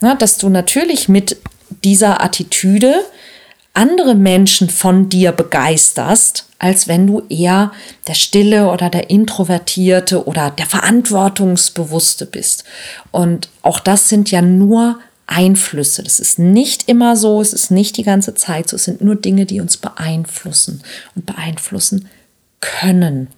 ja, 0.00 0.14
dass 0.14 0.38
du 0.38 0.48
natürlich 0.48 1.08
mit 1.08 1.38
dieser 1.82 2.22
Attitüde 2.22 2.94
andere 3.74 4.14
Menschen 4.14 4.68
von 4.68 5.08
dir 5.08 5.32
begeisterst, 5.32 6.46
als 6.58 6.88
wenn 6.88 7.06
du 7.06 7.22
eher 7.28 7.72
der 8.06 8.14
Stille 8.14 8.70
oder 8.70 8.90
der 8.90 9.10
Introvertierte 9.10 10.26
oder 10.26 10.50
der 10.50 10.66
Verantwortungsbewusste 10.66 12.26
bist. 12.26 12.64
Und 13.10 13.48
auch 13.62 13.80
das 13.80 14.08
sind 14.08 14.30
ja 14.30 14.42
nur 14.42 14.98
Einflüsse. 15.26 16.02
Das 16.02 16.20
ist 16.20 16.38
nicht 16.38 16.88
immer 16.88 17.16
so, 17.16 17.40
es 17.40 17.52
ist 17.52 17.70
nicht 17.70 17.96
die 17.96 18.02
ganze 18.02 18.34
Zeit 18.34 18.68
so, 18.68 18.76
es 18.76 18.84
sind 18.84 19.00
nur 19.00 19.16
Dinge, 19.16 19.46
die 19.46 19.60
uns 19.60 19.76
beeinflussen 19.76 20.82
und 21.14 21.26
beeinflussen 21.26 22.08
können. 22.60 23.28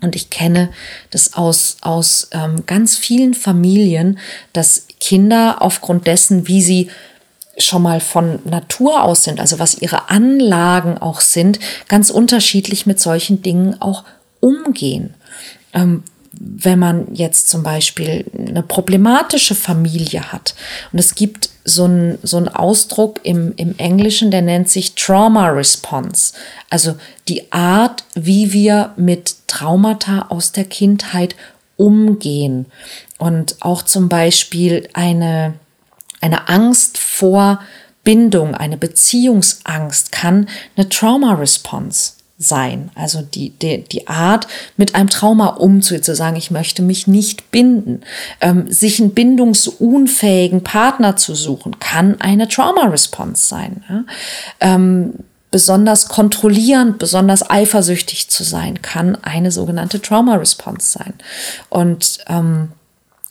Und 0.00 0.14
ich 0.14 0.30
kenne 0.30 0.70
das 1.10 1.34
aus, 1.34 1.78
aus 1.80 2.28
ähm, 2.32 2.64
ganz 2.66 2.96
vielen 2.96 3.34
Familien, 3.34 4.18
dass 4.52 4.86
Kinder 5.00 5.60
aufgrund 5.60 6.06
dessen, 6.06 6.46
wie 6.46 6.62
sie 6.62 6.88
schon 7.58 7.82
mal 7.82 8.00
von 8.00 8.38
Natur 8.44 9.02
aus 9.02 9.24
sind, 9.24 9.40
also 9.40 9.58
was 9.58 9.78
ihre 9.78 10.10
Anlagen 10.10 10.98
auch 10.98 11.20
sind, 11.20 11.58
ganz 11.88 12.10
unterschiedlich 12.10 12.86
mit 12.86 13.00
solchen 13.00 13.42
Dingen 13.42 13.80
auch 13.80 14.04
umgehen. 14.38 15.14
Ähm, 15.74 16.04
wenn 16.40 16.78
man 16.78 17.14
jetzt 17.14 17.48
zum 17.48 17.62
Beispiel 17.62 18.24
eine 18.36 18.62
problematische 18.62 19.54
Familie 19.54 20.32
hat 20.32 20.54
und 20.92 20.98
es 20.98 21.14
gibt 21.14 21.50
so 21.64 21.84
einen 21.84 22.18
so 22.22 22.36
einen 22.36 22.48
Ausdruck 22.48 23.20
im, 23.24 23.52
im 23.56 23.76
Englischen, 23.78 24.30
der 24.30 24.42
nennt 24.42 24.68
sich 24.68 24.94
Trauma 24.94 25.48
Response, 25.48 26.34
also 26.70 26.96
die 27.26 27.52
Art, 27.52 28.04
wie 28.14 28.52
wir 28.52 28.92
mit 28.96 29.36
Traumata 29.48 30.26
aus 30.28 30.52
der 30.52 30.64
Kindheit 30.64 31.34
umgehen. 31.76 32.66
Und 33.18 33.56
auch 33.60 33.82
zum 33.82 34.08
Beispiel 34.08 34.88
eine 34.92 35.54
eine 36.20 36.48
Angst 36.48 36.98
vor 36.98 37.60
Bindung, 38.04 38.54
eine 38.54 38.76
Beziehungsangst 38.76 40.12
kann 40.12 40.48
eine 40.76 40.88
Trauma 40.88 41.34
Response 41.34 42.12
sein. 42.38 42.90
Also 42.94 43.20
die, 43.20 43.50
die, 43.50 43.82
die 43.82 44.06
Art, 44.06 44.46
mit 44.76 44.94
einem 44.94 45.10
Trauma 45.10 45.48
umzugehen, 45.48 46.04
zu 46.04 46.14
sagen, 46.14 46.36
ich 46.36 46.52
möchte 46.52 46.82
mich 46.82 47.08
nicht 47.08 47.50
binden. 47.50 48.02
Ähm, 48.40 48.70
sich 48.70 49.00
einen 49.00 49.12
bindungsunfähigen 49.12 50.62
Partner 50.62 51.16
zu 51.16 51.34
suchen, 51.34 51.80
kann 51.80 52.20
eine 52.20 52.46
Trauma 52.46 52.86
Response 52.86 53.48
sein. 53.48 53.84
Ja? 53.88 54.04
Ähm, 54.60 55.14
besonders 55.50 56.08
kontrollierend, 56.08 56.98
besonders 56.98 57.48
eifersüchtig 57.50 58.28
zu 58.28 58.44
sein, 58.44 58.82
kann 58.82 59.16
eine 59.22 59.50
sogenannte 59.50 60.00
Trauma 60.00 60.36
Response 60.36 60.90
sein. 60.98 61.14
Und 61.70 62.18
ähm, 62.28 62.68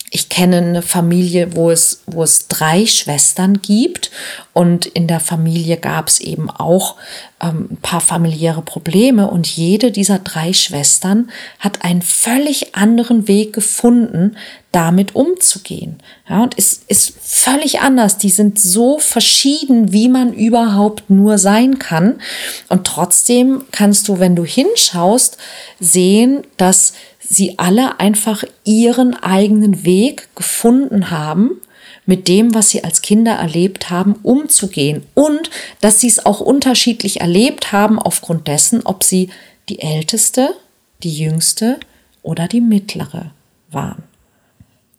ich 0.09 0.29
kenne 0.29 0.57
eine 0.57 0.81
Familie, 0.81 1.55
wo 1.55 1.69
es, 1.69 2.03
wo 2.05 2.23
es 2.23 2.47
drei 2.47 2.85
Schwestern 2.85 3.61
gibt 3.61 4.09
und 4.53 4.85
in 4.85 5.07
der 5.07 5.19
Familie 5.19 5.75
gab 5.75 6.07
es 6.07 6.21
eben 6.21 6.49
auch 6.49 6.95
ähm, 7.41 7.67
ein 7.71 7.77
paar 7.77 7.99
familiäre 7.99 8.61
Probleme 8.61 9.29
und 9.29 9.45
jede 9.47 9.91
dieser 9.91 10.19
drei 10.19 10.53
Schwestern 10.53 11.29
hat 11.59 11.83
einen 11.83 12.01
völlig 12.01 12.73
anderen 12.73 13.27
Weg 13.27 13.51
gefunden, 13.51 14.37
damit 14.71 15.13
umzugehen. 15.13 15.99
Ja, 16.29 16.43
und 16.43 16.57
es 16.57 16.83
ist 16.87 17.13
völlig 17.21 17.81
anders. 17.81 18.17
Die 18.17 18.29
sind 18.29 18.59
so 18.59 18.99
verschieden, 18.99 19.91
wie 19.91 20.07
man 20.07 20.33
überhaupt 20.33 21.09
nur 21.09 21.37
sein 21.37 21.79
kann. 21.79 22.21
Und 22.69 22.87
trotzdem 22.87 23.63
kannst 23.71 24.07
du, 24.07 24.19
wenn 24.19 24.35
du 24.35 24.45
hinschaust, 24.45 25.37
sehen, 25.79 26.43
dass 26.57 26.93
sie 27.29 27.59
alle 27.59 27.99
einfach 27.99 28.43
ihren 28.63 29.15
eigenen 29.15 29.85
Weg 29.85 30.29
gefunden 30.35 31.11
haben, 31.11 31.61
mit 32.05 32.27
dem, 32.27 32.55
was 32.55 32.69
sie 32.69 32.83
als 32.83 33.01
Kinder 33.01 33.33
erlebt 33.33 33.89
haben, 33.89 34.15
umzugehen 34.23 35.03
und 35.13 35.49
dass 35.81 35.99
sie 35.99 36.07
es 36.07 36.25
auch 36.25 36.39
unterschiedlich 36.39 37.19
erlebt 37.21 37.71
haben 37.71 37.99
aufgrund 37.99 38.47
dessen, 38.47 38.81
ob 38.85 39.03
sie 39.03 39.29
die 39.69 39.79
älteste, 39.79 40.55
die 41.03 41.13
jüngste 41.13 41.79
oder 42.23 42.47
die 42.47 42.61
mittlere 42.61 43.31
waren. 43.69 44.03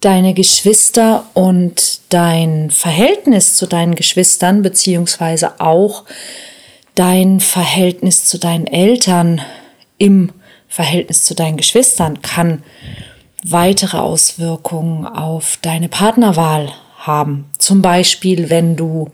Deine 0.01 0.35
Geschwister 0.35 1.25
und 1.35 2.01
dein 2.11 2.71
Verhältnis 2.71 3.57
zu 3.57 3.67
deinen 3.67 3.95
Geschwistern 3.95 4.63
beziehungsweise 4.63 5.61
auch 5.61 6.05
dein 6.95 7.41
Verhältnis 7.41 8.27
zu 8.27 8.39
deinen 8.39 8.67
Eltern 8.67 9.41
im 9.97 10.31
Verhältnis 10.79 11.25
zu 11.25 11.35
deinen 11.35 11.57
Geschwistern 11.57 12.23
kann 12.23 12.63
weitere 13.43 13.97
Auswirkungen 13.97 15.07
auf 15.07 15.59
deine 15.61 15.89
Partnerwahl 15.89 16.73
haben. 16.99 17.47
Zum 17.59 17.83
Beispiel, 17.83 18.49
wenn 18.49 18.77
du, 18.77 19.11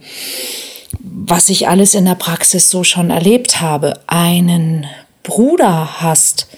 was 1.01 1.49
ich 1.49 1.67
alles 1.67 1.95
in 1.95 2.05
der 2.05 2.17
Praxis 2.17 2.69
so 2.69 2.85
schon 2.85 3.09
erlebt 3.09 3.63
habe, 3.63 3.99
einen 4.07 4.85
Bruder 5.23 6.03
hast, 6.03 6.49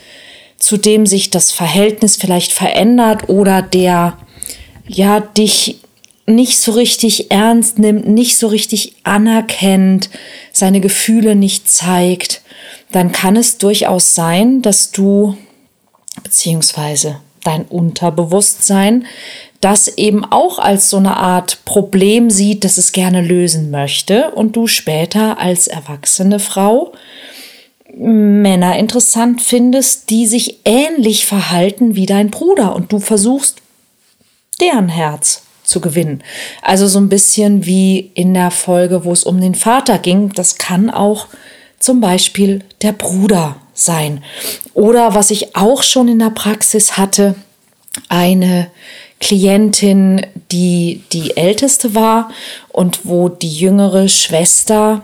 zu 0.58 0.76
dem 0.76 1.06
sich 1.06 1.30
das 1.30 1.52
Verhältnis 1.52 2.16
vielleicht 2.16 2.50
verändert 2.50 3.28
oder 3.28 3.62
der 3.62 4.18
ja 4.88 5.20
dich 5.20 5.78
nicht 6.26 6.58
so 6.58 6.72
richtig 6.72 7.30
ernst 7.30 7.78
nimmt, 7.78 8.08
nicht 8.08 8.38
so 8.38 8.48
richtig 8.48 8.96
anerkennt, 9.04 10.10
seine 10.50 10.80
Gefühle 10.80 11.36
nicht 11.36 11.70
zeigt, 11.70 12.42
dann 12.96 13.12
kann 13.12 13.36
es 13.36 13.58
durchaus 13.58 14.14
sein, 14.14 14.62
dass 14.62 14.90
du 14.90 15.36
beziehungsweise 16.22 17.20
dein 17.44 17.66
Unterbewusstsein 17.66 19.04
das 19.60 19.88
eben 19.88 20.24
auch 20.24 20.58
als 20.58 20.88
so 20.88 20.96
eine 20.96 21.18
Art 21.18 21.58
Problem 21.66 22.30
sieht, 22.30 22.64
das 22.64 22.78
es 22.78 22.92
gerne 22.92 23.20
lösen 23.20 23.70
möchte 23.70 24.30
und 24.30 24.56
du 24.56 24.66
später 24.66 25.38
als 25.38 25.66
erwachsene 25.66 26.38
Frau 26.38 26.92
Männer 27.94 28.78
interessant 28.78 29.42
findest, 29.42 30.08
die 30.08 30.26
sich 30.26 30.60
ähnlich 30.64 31.26
verhalten 31.26 31.96
wie 31.96 32.06
dein 32.06 32.30
Bruder 32.30 32.74
und 32.74 32.92
du 32.92 32.98
versuchst 32.98 33.58
deren 34.58 34.88
Herz 34.88 35.42
zu 35.64 35.82
gewinnen. 35.82 36.22
Also 36.62 36.86
so 36.86 36.98
ein 36.98 37.10
bisschen 37.10 37.66
wie 37.66 38.10
in 38.14 38.32
der 38.32 38.50
Folge, 38.50 39.04
wo 39.04 39.12
es 39.12 39.24
um 39.24 39.38
den 39.38 39.54
Vater 39.54 39.98
ging. 39.98 40.30
Das 40.32 40.56
kann 40.56 40.88
auch 40.88 41.28
zum 41.86 42.00
Beispiel 42.00 42.64
der 42.82 42.92
Bruder 42.92 43.56
sein. 43.72 44.24
Oder 44.74 45.14
was 45.14 45.30
ich 45.30 45.54
auch 45.54 45.84
schon 45.84 46.08
in 46.08 46.18
der 46.18 46.30
Praxis 46.30 46.96
hatte, 46.96 47.36
eine 48.08 48.66
Klientin, 49.20 50.26
die 50.50 51.04
die 51.12 51.36
älteste 51.36 51.94
war 51.94 52.30
und 52.68 53.00
wo 53.04 53.28
die 53.28 53.48
jüngere 53.48 54.08
Schwester 54.08 55.02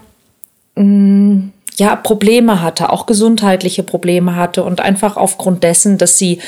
mh, 0.74 0.84
mm, 0.84 1.52
ja 1.76 1.94
Probleme 1.94 2.60
hatte, 2.60 2.90
auch 2.90 3.06
gesundheitliche 3.06 3.84
Probleme 3.84 4.34
hatte 4.34 4.64
und 4.64 4.80
einfach 4.80 5.16
aufgrund 5.16 5.62
dessen, 5.62 5.98
dass 5.98 6.18
sie 6.18 6.40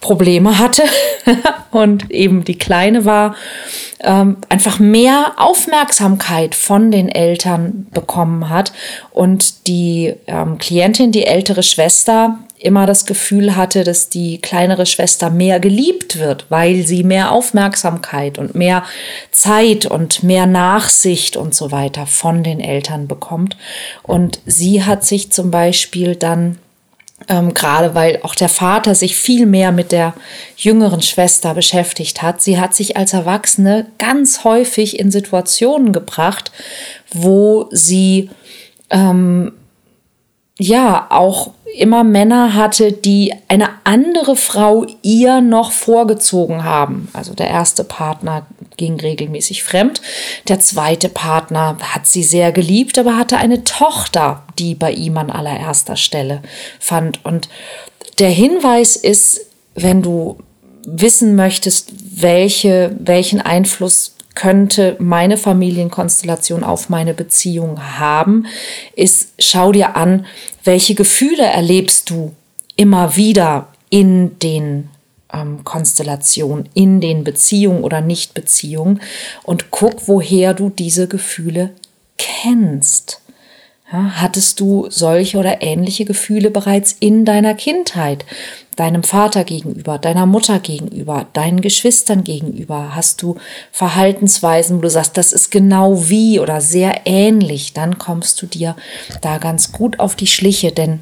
Probleme 0.00 0.58
hatte 0.58 0.84
und 1.72 2.10
eben 2.10 2.44
die 2.44 2.58
Kleine 2.58 3.04
war, 3.04 3.34
ähm, 4.00 4.36
einfach 4.48 4.78
mehr 4.78 5.32
Aufmerksamkeit 5.36 6.54
von 6.54 6.90
den 6.90 7.08
Eltern 7.08 7.86
bekommen 7.92 8.48
hat 8.50 8.72
und 9.10 9.66
die 9.66 10.14
ähm, 10.26 10.58
Klientin, 10.58 11.12
die 11.12 11.26
ältere 11.26 11.62
Schwester, 11.62 12.38
immer 12.58 12.86
das 12.86 13.04
Gefühl 13.04 13.54
hatte, 13.56 13.84
dass 13.84 14.08
die 14.08 14.40
kleinere 14.40 14.86
Schwester 14.86 15.30
mehr 15.30 15.60
geliebt 15.60 16.18
wird, 16.18 16.46
weil 16.48 16.86
sie 16.86 17.04
mehr 17.04 17.30
Aufmerksamkeit 17.30 18.38
und 18.38 18.54
mehr 18.54 18.82
Zeit 19.30 19.86
und 19.86 20.22
mehr 20.22 20.46
Nachsicht 20.46 21.36
und 21.36 21.54
so 21.54 21.70
weiter 21.70 22.06
von 22.06 22.42
den 22.42 22.60
Eltern 22.60 23.08
bekommt. 23.08 23.56
Und 24.02 24.40
sie 24.46 24.84
hat 24.84 25.04
sich 25.04 25.32
zum 25.32 25.50
Beispiel 25.50 26.16
dann 26.16 26.58
ähm, 27.28 27.54
gerade 27.54 27.94
weil 27.94 28.20
auch 28.22 28.34
der 28.34 28.48
Vater 28.48 28.94
sich 28.94 29.16
viel 29.16 29.46
mehr 29.46 29.72
mit 29.72 29.90
der 29.90 30.14
jüngeren 30.56 31.02
Schwester 31.02 31.54
beschäftigt 31.54 32.22
hat. 32.22 32.42
Sie 32.42 32.60
hat 32.60 32.74
sich 32.74 32.96
als 32.96 33.14
Erwachsene 33.14 33.86
ganz 33.98 34.44
häufig 34.44 34.98
in 34.98 35.10
Situationen 35.10 35.92
gebracht, 35.92 36.52
wo 37.12 37.68
sie 37.70 38.30
ähm, 38.90 39.52
ja 40.58 41.06
auch 41.10 41.52
immer 41.76 42.04
Männer 42.04 42.54
hatte, 42.54 42.92
die 42.92 43.34
eine 43.48 43.68
andere 43.84 44.36
Frau 44.36 44.86
ihr 45.02 45.40
noch 45.40 45.72
vorgezogen 45.72 46.64
haben. 46.64 47.08
Also 47.12 47.34
der 47.34 47.48
erste 47.48 47.84
Partner 47.84 48.46
ging 48.76 48.98
regelmäßig 49.00 49.62
fremd, 49.64 50.00
der 50.48 50.60
zweite 50.60 51.08
Partner 51.08 51.78
hat 51.80 52.06
sie 52.06 52.22
sehr 52.22 52.52
geliebt, 52.52 52.98
aber 52.98 53.16
hatte 53.16 53.36
eine 53.36 53.64
Tochter, 53.64 54.42
die 54.58 54.74
bei 54.74 54.92
ihm 54.92 55.16
an 55.18 55.30
allererster 55.30 55.96
Stelle 55.96 56.42
fand. 56.78 57.24
Und 57.24 57.48
der 58.18 58.30
Hinweis 58.30 58.96
ist, 58.96 59.46
wenn 59.74 60.02
du 60.02 60.38
wissen 60.86 61.34
möchtest, 61.36 61.92
welche, 62.22 62.96
welchen 62.98 63.40
Einfluss 63.40 64.14
könnte 64.34 64.96
meine 64.98 65.38
Familienkonstellation 65.38 66.62
auf 66.62 66.88
meine 66.88 67.14
Beziehung 67.14 67.98
haben, 67.98 68.46
ist, 68.94 69.32
schau 69.38 69.72
dir 69.72 69.96
an, 69.96 70.26
welche 70.62 70.94
Gefühle 70.94 71.44
erlebst 71.44 72.10
du 72.10 72.34
immer 72.76 73.16
wieder 73.16 73.68
in 73.90 74.38
den 74.38 74.90
ähm, 75.36 75.64
Konstellationen, 75.64 76.68
in 76.74 77.00
den 77.00 77.24
Beziehungen 77.24 77.84
oder 77.84 78.00
Nichtbeziehungen 78.00 79.00
und 79.42 79.70
guck, 79.70 80.08
woher 80.08 80.54
du 80.54 80.70
diese 80.70 81.08
Gefühle 81.08 81.70
kennst. 82.16 83.20
Ja, 83.92 84.20
hattest 84.20 84.58
du 84.58 84.86
solche 84.90 85.38
oder 85.38 85.62
ähnliche 85.62 86.04
Gefühle 86.04 86.50
bereits 86.50 86.96
in 86.98 87.24
deiner 87.24 87.54
Kindheit? 87.54 88.24
Deinem 88.74 89.04
Vater 89.04 89.44
gegenüber, 89.44 89.98
deiner 89.98 90.26
Mutter 90.26 90.58
gegenüber, 90.58 91.26
deinen 91.32 91.60
Geschwistern 91.60 92.24
gegenüber? 92.24 92.96
Hast 92.96 93.22
du 93.22 93.36
Verhaltensweisen, 93.70 94.76
wo 94.76 94.80
du 94.82 94.90
sagst, 94.90 95.16
das 95.16 95.32
ist 95.32 95.50
genau 95.50 96.08
wie 96.08 96.40
oder 96.40 96.60
sehr 96.60 97.02
ähnlich? 97.04 97.74
Dann 97.74 97.96
kommst 97.96 98.42
du 98.42 98.46
dir 98.46 98.74
da 99.22 99.38
ganz 99.38 99.70
gut 99.70 100.00
auf 100.00 100.16
die 100.16 100.26
Schliche, 100.26 100.72
denn 100.72 101.00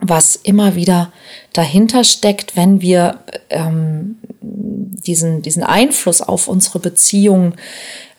was 0.00 0.36
immer 0.36 0.74
wieder 0.74 1.12
dahinter 1.52 2.04
steckt, 2.04 2.56
wenn 2.56 2.80
wir 2.80 3.18
ähm, 3.50 4.16
diesen, 4.40 5.42
diesen 5.42 5.62
Einfluss 5.62 6.20
auf 6.20 6.48
unsere 6.48 6.78
Beziehung 6.78 7.54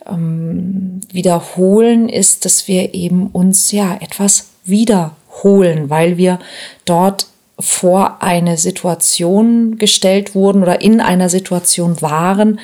ähm, 0.07 1.01
wiederholen, 1.11 2.09
ist, 2.09 2.45
dass 2.45 2.67
wir 2.67 2.93
eben 2.93 3.27
uns 3.27 3.71
ja 3.71 3.97
etwas 4.01 4.47
wiederholen, 4.65 5.89
weil 5.89 6.17
wir 6.17 6.39
dort 6.85 7.27
vor 7.59 8.21
eine 8.21 8.57
Situation 8.57 9.77
gestellt 9.77 10.33
wurden 10.35 10.63
oder 10.63 10.81
in 10.81 11.01
einer 11.01 11.29
Situation 11.29 12.01
waren, 12.01 12.59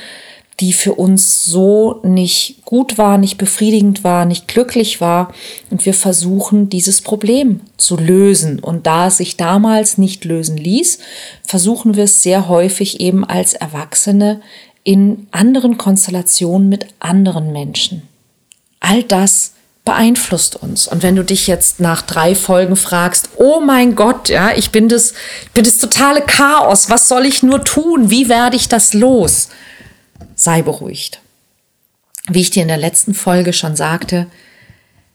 die 0.59 0.71
für 0.71 0.93
uns 0.93 1.45
so 1.45 1.99
nicht 2.03 2.63
gut 2.63 2.97
war, 2.97 3.17
nicht 3.17 3.37
befriedigend 3.37 4.03
war, 4.03 4.25
nicht 4.25 4.47
glücklich 4.47 5.01
war. 5.01 5.33
Und 5.69 5.85
wir 5.85 5.93
versuchen, 5.93 6.69
dieses 6.69 7.01
Problem 7.01 7.59
zu 7.77 7.97
lösen. 7.97 8.59
Und 8.59 8.87
da 8.87 9.07
es 9.07 9.17
sich 9.17 9.35
damals 9.35 9.97
nicht 9.97 10.23
lösen 10.23 10.57
ließ, 10.57 10.99
versuchen 11.43 11.95
wir 11.95 12.05
es 12.05 12.23
sehr 12.23 12.47
häufig 12.47 13.01
eben 13.01 13.25
als 13.25 13.53
Erwachsene 13.53 14.41
in 14.83 15.27
anderen 15.31 15.77
Konstellationen 15.77 16.69
mit 16.69 16.87
anderen 16.99 17.51
Menschen. 17.51 18.03
All 18.79 19.03
das 19.03 19.53
beeinflusst 19.83 20.55
uns. 20.55 20.87
Und 20.87 21.03
wenn 21.03 21.15
du 21.15 21.23
dich 21.23 21.47
jetzt 21.47 21.79
nach 21.79 22.01
drei 22.01 22.33
Folgen 22.33 22.75
fragst, 22.75 23.29
oh 23.37 23.59
mein 23.59 23.95
Gott, 23.95 24.29
ja, 24.29 24.51
ich 24.55 24.71
bin 24.71 24.89
das, 24.89 25.13
bin 25.53 25.63
das 25.63 25.77
totale 25.77 26.21
Chaos, 26.21 26.89
was 26.89 27.07
soll 27.07 27.25
ich 27.25 27.43
nur 27.43 27.63
tun? 27.63 28.09
Wie 28.09 28.29
werde 28.29 28.55
ich 28.55 28.67
das 28.67 28.93
los? 28.93 29.49
Sei 30.45 30.62
beruhigt. 30.62 31.21
Wie 32.27 32.41
ich 32.41 32.51
dir 32.51 32.62
in 32.62 32.67
der 32.67 32.77
letzten 32.77 33.15
Folge 33.15 33.51
schon 33.51 33.75
sagte, 33.75 34.27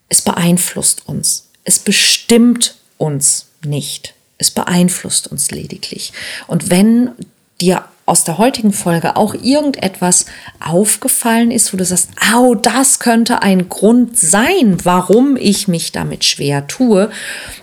es 0.08 0.22
beeinflusst 0.22 1.06
uns. 1.06 1.50
Es 1.62 1.78
bestimmt 1.78 2.74
uns 2.98 3.46
nicht. 3.64 4.14
Es 4.38 4.50
beeinflusst 4.50 5.28
uns 5.28 5.52
lediglich. 5.52 6.12
Und 6.48 6.68
wenn 6.68 7.12
dir 7.60 7.84
aus 8.06 8.24
der 8.24 8.38
heutigen 8.38 8.72
Folge 8.72 9.14
auch 9.14 9.34
irgendetwas 9.34 10.26
aufgefallen 10.58 11.52
ist, 11.52 11.72
wo 11.72 11.76
du 11.76 11.84
sagst, 11.84 12.10
au, 12.34 12.56
das 12.56 12.98
könnte 12.98 13.40
ein 13.40 13.68
Grund 13.68 14.18
sein, 14.18 14.78
warum 14.82 15.36
ich 15.36 15.68
mich 15.68 15.92
damit 15.92 16.24
schwer 16.24 16.66
tue. 16.66 17.08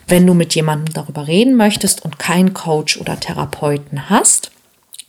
Wenn 0.08 0.26
du 0.26 0.34
mit 0.34 0.56
jemandem 0.56 0.94
darüber 0.94 1.28
reden 1.28 1.56
möchtest 1.56 2.06
und 2.06 2.18
keinen 2.18 2.54
Coach 2.54 2.96
oder 2.96 3.20
Therapeuten 3.20 4.10
hast, 4.10 4.52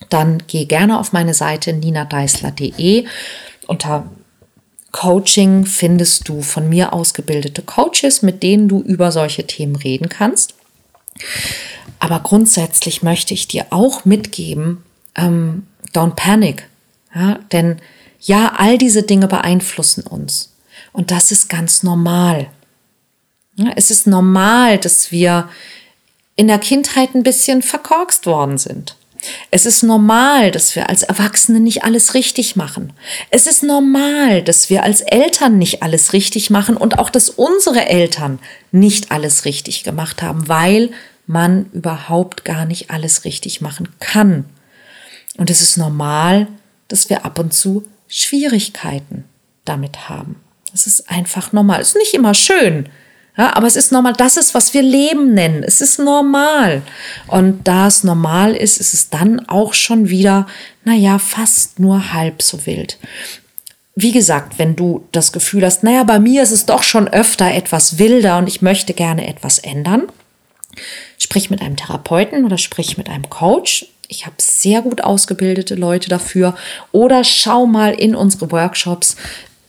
dann 0.08 0.42
geh 0.46 0.64
gerne 0.64 0.98
auf 0.98 1.12
meine 1.12 1.34
Seite 1.34 1.72
ninadeisler.de. 1.72 3.06
Unter 3.66 4.10
Coaching 4.92 5.66
findest 5.66 6.28
du 6.28 6.42
von 6.42 6.68
mir 6.68 6.92
ausgebildete 6.92 7.62
Coaches, 7.62 8.22
mit 8.22 8.42
denen 8.42 8.68
du 8.68 8.80
über 8.80 9.12
solche 9.12 9.46
Themen 9.46 9.76
reden 9.76 10.08
kannst. 10.08 10.54
Aber 11.98 12.20
grundsätzlich 12.20 13.02
möchte 13.02 13.34
ich 13.34 13.48
dir 13.48 13.66
auch 13.70 14.04
mitgeben, 14.04 14.84
ähm, 15.14 15.66
don't 15.92 16.14
panic. 16.14 16.68
Ja, 17.14 17.40
denn 17.52 17.78
ja, 18.20 18.54
all 18.56 18.78
diese 18.78 19.02
Dinge 19.02 19.28
beeinflussen 19.28 20.02
uns. 20.02 20.52
Und 20.92 21.10
das 21.10 21.30
ist 21.32 21.48
ganz 21.48 21.82
normal. 21.82 22.48
Ja, 23.56 23.72
es 23.76 23.90
ist 23.90 24.06
normal, 24.06 24.78
dass 24.78 25.10
wir 25.10 25.48
in 26.36 26.48
der 26.48 26.58
Kindheit 26.58 27.14
ein 27.14 27.22
bisschen 27.22 27.62
verkorkst 27.62 28.26
worden 28.26 28.58
sind. 28.58 28.96
Es 29.50 29.66
ist 29.66 29.82
normal, 29.82 30.50
dass 30.50 30.76
wir 30.76 30.88
als 30.88 31.02
Erwachsene 31.02 31.60
nicht 31.60 31.84
alles 31.84 32.14
richtig 32.14 32.56
machen. 32.56 32.92
Es 33.30 33.46
ist 33.46 33.62
normal, 33.62 34.42
dass 34.42 34.70
wir 34.70 34.82
als 34.82 35.00
Eltern 35.00 35.58
nicht 35.58 35.82
alles 35.82 36.12
richtig 36.12 36.50
machen 36.50 36.76
und 36.76 36.98
auch, 36.98 37.10
dass 37.10 37.30
unsere 37.30 37.86
Eltern 37.86 38.38
nicht 38.72 39.10
alles 39.10 39.44
richtig 39.44 39.84
gemacht 39.84 40.22
haben, 40.22 40.48
weil 40.48 40.90
man 41.26 41.66
überhaupt 41.72 42.44
gar 42.44 42.64
nicht 42.64 42.90
alles 42.90 43.24
richtig 43.24 43.60
machen 43.60 43.88
kann. 44.00 44.44
Und 45.36 45.50
es 45.50 45.60
ist 45.60 45.76
normal, 45.76 46.48
dass 46.88 47.10
wir 47.10 47.24
ab 47.24 47.38
und 47.38 47.52
zu 47.52 47.86
Schwierigkeiten 48.08 49.24
damit 49.64 50.08
haben. 50.08 50.36
Es 50.74 50.86
ist 50.86 51.10
einfach 51.10 51.52
normal. 51.52 51.80
Es 51.80 51.88
ist 51.88 51.96
nicht 51.96 52.14
immer 52.14 52.34
schön, 52.34 52.88
ja, 53.38 53.54
aber 53.56 53.68
es 53.68 53.76
ist 53.76 53.92
normal, 53.92 54.14
das 54.14 54.36
ist, 54.36 54.52
was 54.52 54.74
wir 54.74 54.82
Leben 54.82 55.32
nennen. 55.32 55.62
Es 55.62 55.80
ist 55.80 56.00
normal. 56.00 56.82
Und 57.28 57.68
da 57.68 57.86
es 57.86 58.02
normal 58.02 58.52
ist, 58.52 58.78
ist 58.78 58.94
es 58.94 59.10
dann 59.10 59.48
auch 59.48 59.74
schon 59.74 60.08
wieder, 60.08 60.48
naja, 60.84 61.20
fast 61.20 61.78
nur 61.78 62.12
halb 62.12 62.42
so 62.42 62.66
wild. 62.66 62.98
Wie 63.94 64.10
gesagt, 64.10 64.58
wenn 64.58 64.74
du 64.74 65.06
das 65.12 65.30
Gefühl 65.30 65.64
hast, 65.64 65.84
naja, 65.84 66.02
bei 66.02 66.18
mir 66.18 66.42
ist 66.42 66.50
es 66.50 66.66
doch 66.66 66.82
schon 66.82 67.06
öfter 67.06 67.54
etwas 67.54 67.98
wilder 67.98 68.38
und 68.38 68.48
ich 68.48 68.60
möchte 68.60 68.92
gerne 68.92 69.28
etwas 69.28 69.60
ändern, 69.60 70.08
sprich 71.16 71.48
mit 71.48 71.62
einem 71.62 71.76
Therapeuten 71.76 72.44
oder 72.44 72.58
sprich 72.58 72.98
mit 72.98 73.08
einem 73.08 73.30
Coach. 73.30 73.86
Ich 74.08 74.26
habe 74.26 74.36
sehr 74.38 74.82
gut 74.82 75.02
ausgebildete 75.04 75.76
Leute 75.76 76.08
dafür. 76.08 76.56
Oder 76.92 77.22
schau 77.22 77.66
mal 77.66 77.92
in 77.92 78.16
unsere 78.16 78.50
Workshops 78.50 79.16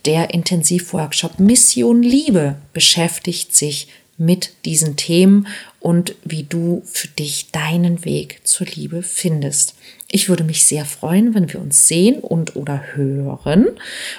der 0.09 0.33
Intensivworkshop 0.33 1.39
Mission 1.39 2.01
Liebe 2.01 2.55
beschäftigt 2.73 3.55
sich 3.55 3.89
mit 4.17 4.53
diesen 4.65 4.95
Themen 4.95 5.45
und 5.79 6.15
wie 6.25 6.41
du 6.41 6.81
für 6.83 7.07
dich 7.07 7.51
deinen 7.51 8.03
Weg 8.03 8.41
zur 8.43 8.65
Liebe 8.65 9.03
findest. 9.03 9.75
Ich 10.09 10.27
würde 10.27 10.43
mich 10.43 10.65
sehr 10.65 10.85
freuen, 10.85 11.35
wenn 11.35 11.53
wir 11.53 11.61
uns 11.61 11.87
sehen 11.87 12.21
und 12.21 12.55
oder 12.55 12.81
hören 12.95 13.67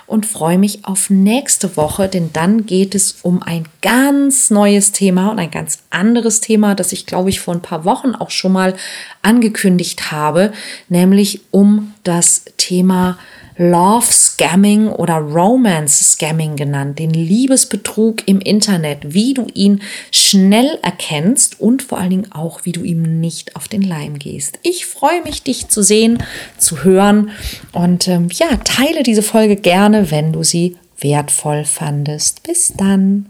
und 0.06 0.26
freue 0.26 0.58
mich 0.58 0.84
auf 0.84 1.10
nächste 1.10 1.76
Woche, 1.76 2.08
denn 2.08 2.30
dann 2.32 2.66
geht 2.66 2.94
es 2.94 3.16
um 3.22 3.42
ein 3.42 3.64
ganz 3.82 4.48
neues 4.48 4.92
Thema 4.92 5.32
und 5.32 5.40
ein 5.40 5.50
ganz 5.50 5.80
anderes 5.90 6.40
Thema, 6.40 6.76
das 6.76 6.92
ich 6.92 7.04
glaube 7.04 7.30
ich 7.30 7.40
vor 7.40 7.52
ein 7.52 7.62
paar 7.62 7.84
Wochen 7.84 8.14
auch 8.14 8.30
schon 8.30 8.52
mal 8.52 8.76
angekündigt 9.22 10.12
habe, 10.12 10.52
nämlich 10.88 11.40
um 11.50 11.94
das 12.04 12.44
Thema 12.58 13.18
Love 13.60 14.10
Scamming 14.10 14.88
oder 14.88 15.16
Romance 15.16 16.12
Scamming 16.12 16.56
genannt, 16.56 16.98
den 16.98 17.10
Liebesbetrug 17.10 18.26
im 18.26 18.40
Internet, 18.40 19.12
wie 19.12 19.34
du 19.34 19.48
ihn 19.52 19.82
schnell 20.10 20.78
erkennst 20.80 21.60
und 21.60 21.82
vor 21.82 21.98
allen 21.98 22.08
Dingen 22.08 22.32
auch, 22.32 22.64
wie 22.64 22.72
du 22.72 22.82
ihm 22.82 23.20
nicht 23.20 23.56
auf 23.56 23.68
den 23.68 23.82
Leim 23.82 24.18
gehst. 24.18 24.58
Ich 24.62 24.86
freue 24.86 25.22
mich, 25.24 25.42
dich 25.42 25.68
zu 25.68 25.82
sehen, 25.82 26.22
zu 26.56 26.84
hören 26.84 27.32
und 27.72 28.08
ähm, 28.08 28.28
ja, 28.32 28.56
teile 28.64 29.02
diese 29.02 29.22
Folge 29.22 29.56
gerne, 29.56 30.10
wenn 30.10 30.32
du 30.32 30.42
sie 30.42 30.78
wertvoll 30.98 31.66
fandest. 31.66 32.42
Bis 32.42 32.72
dann. 32.74 33.29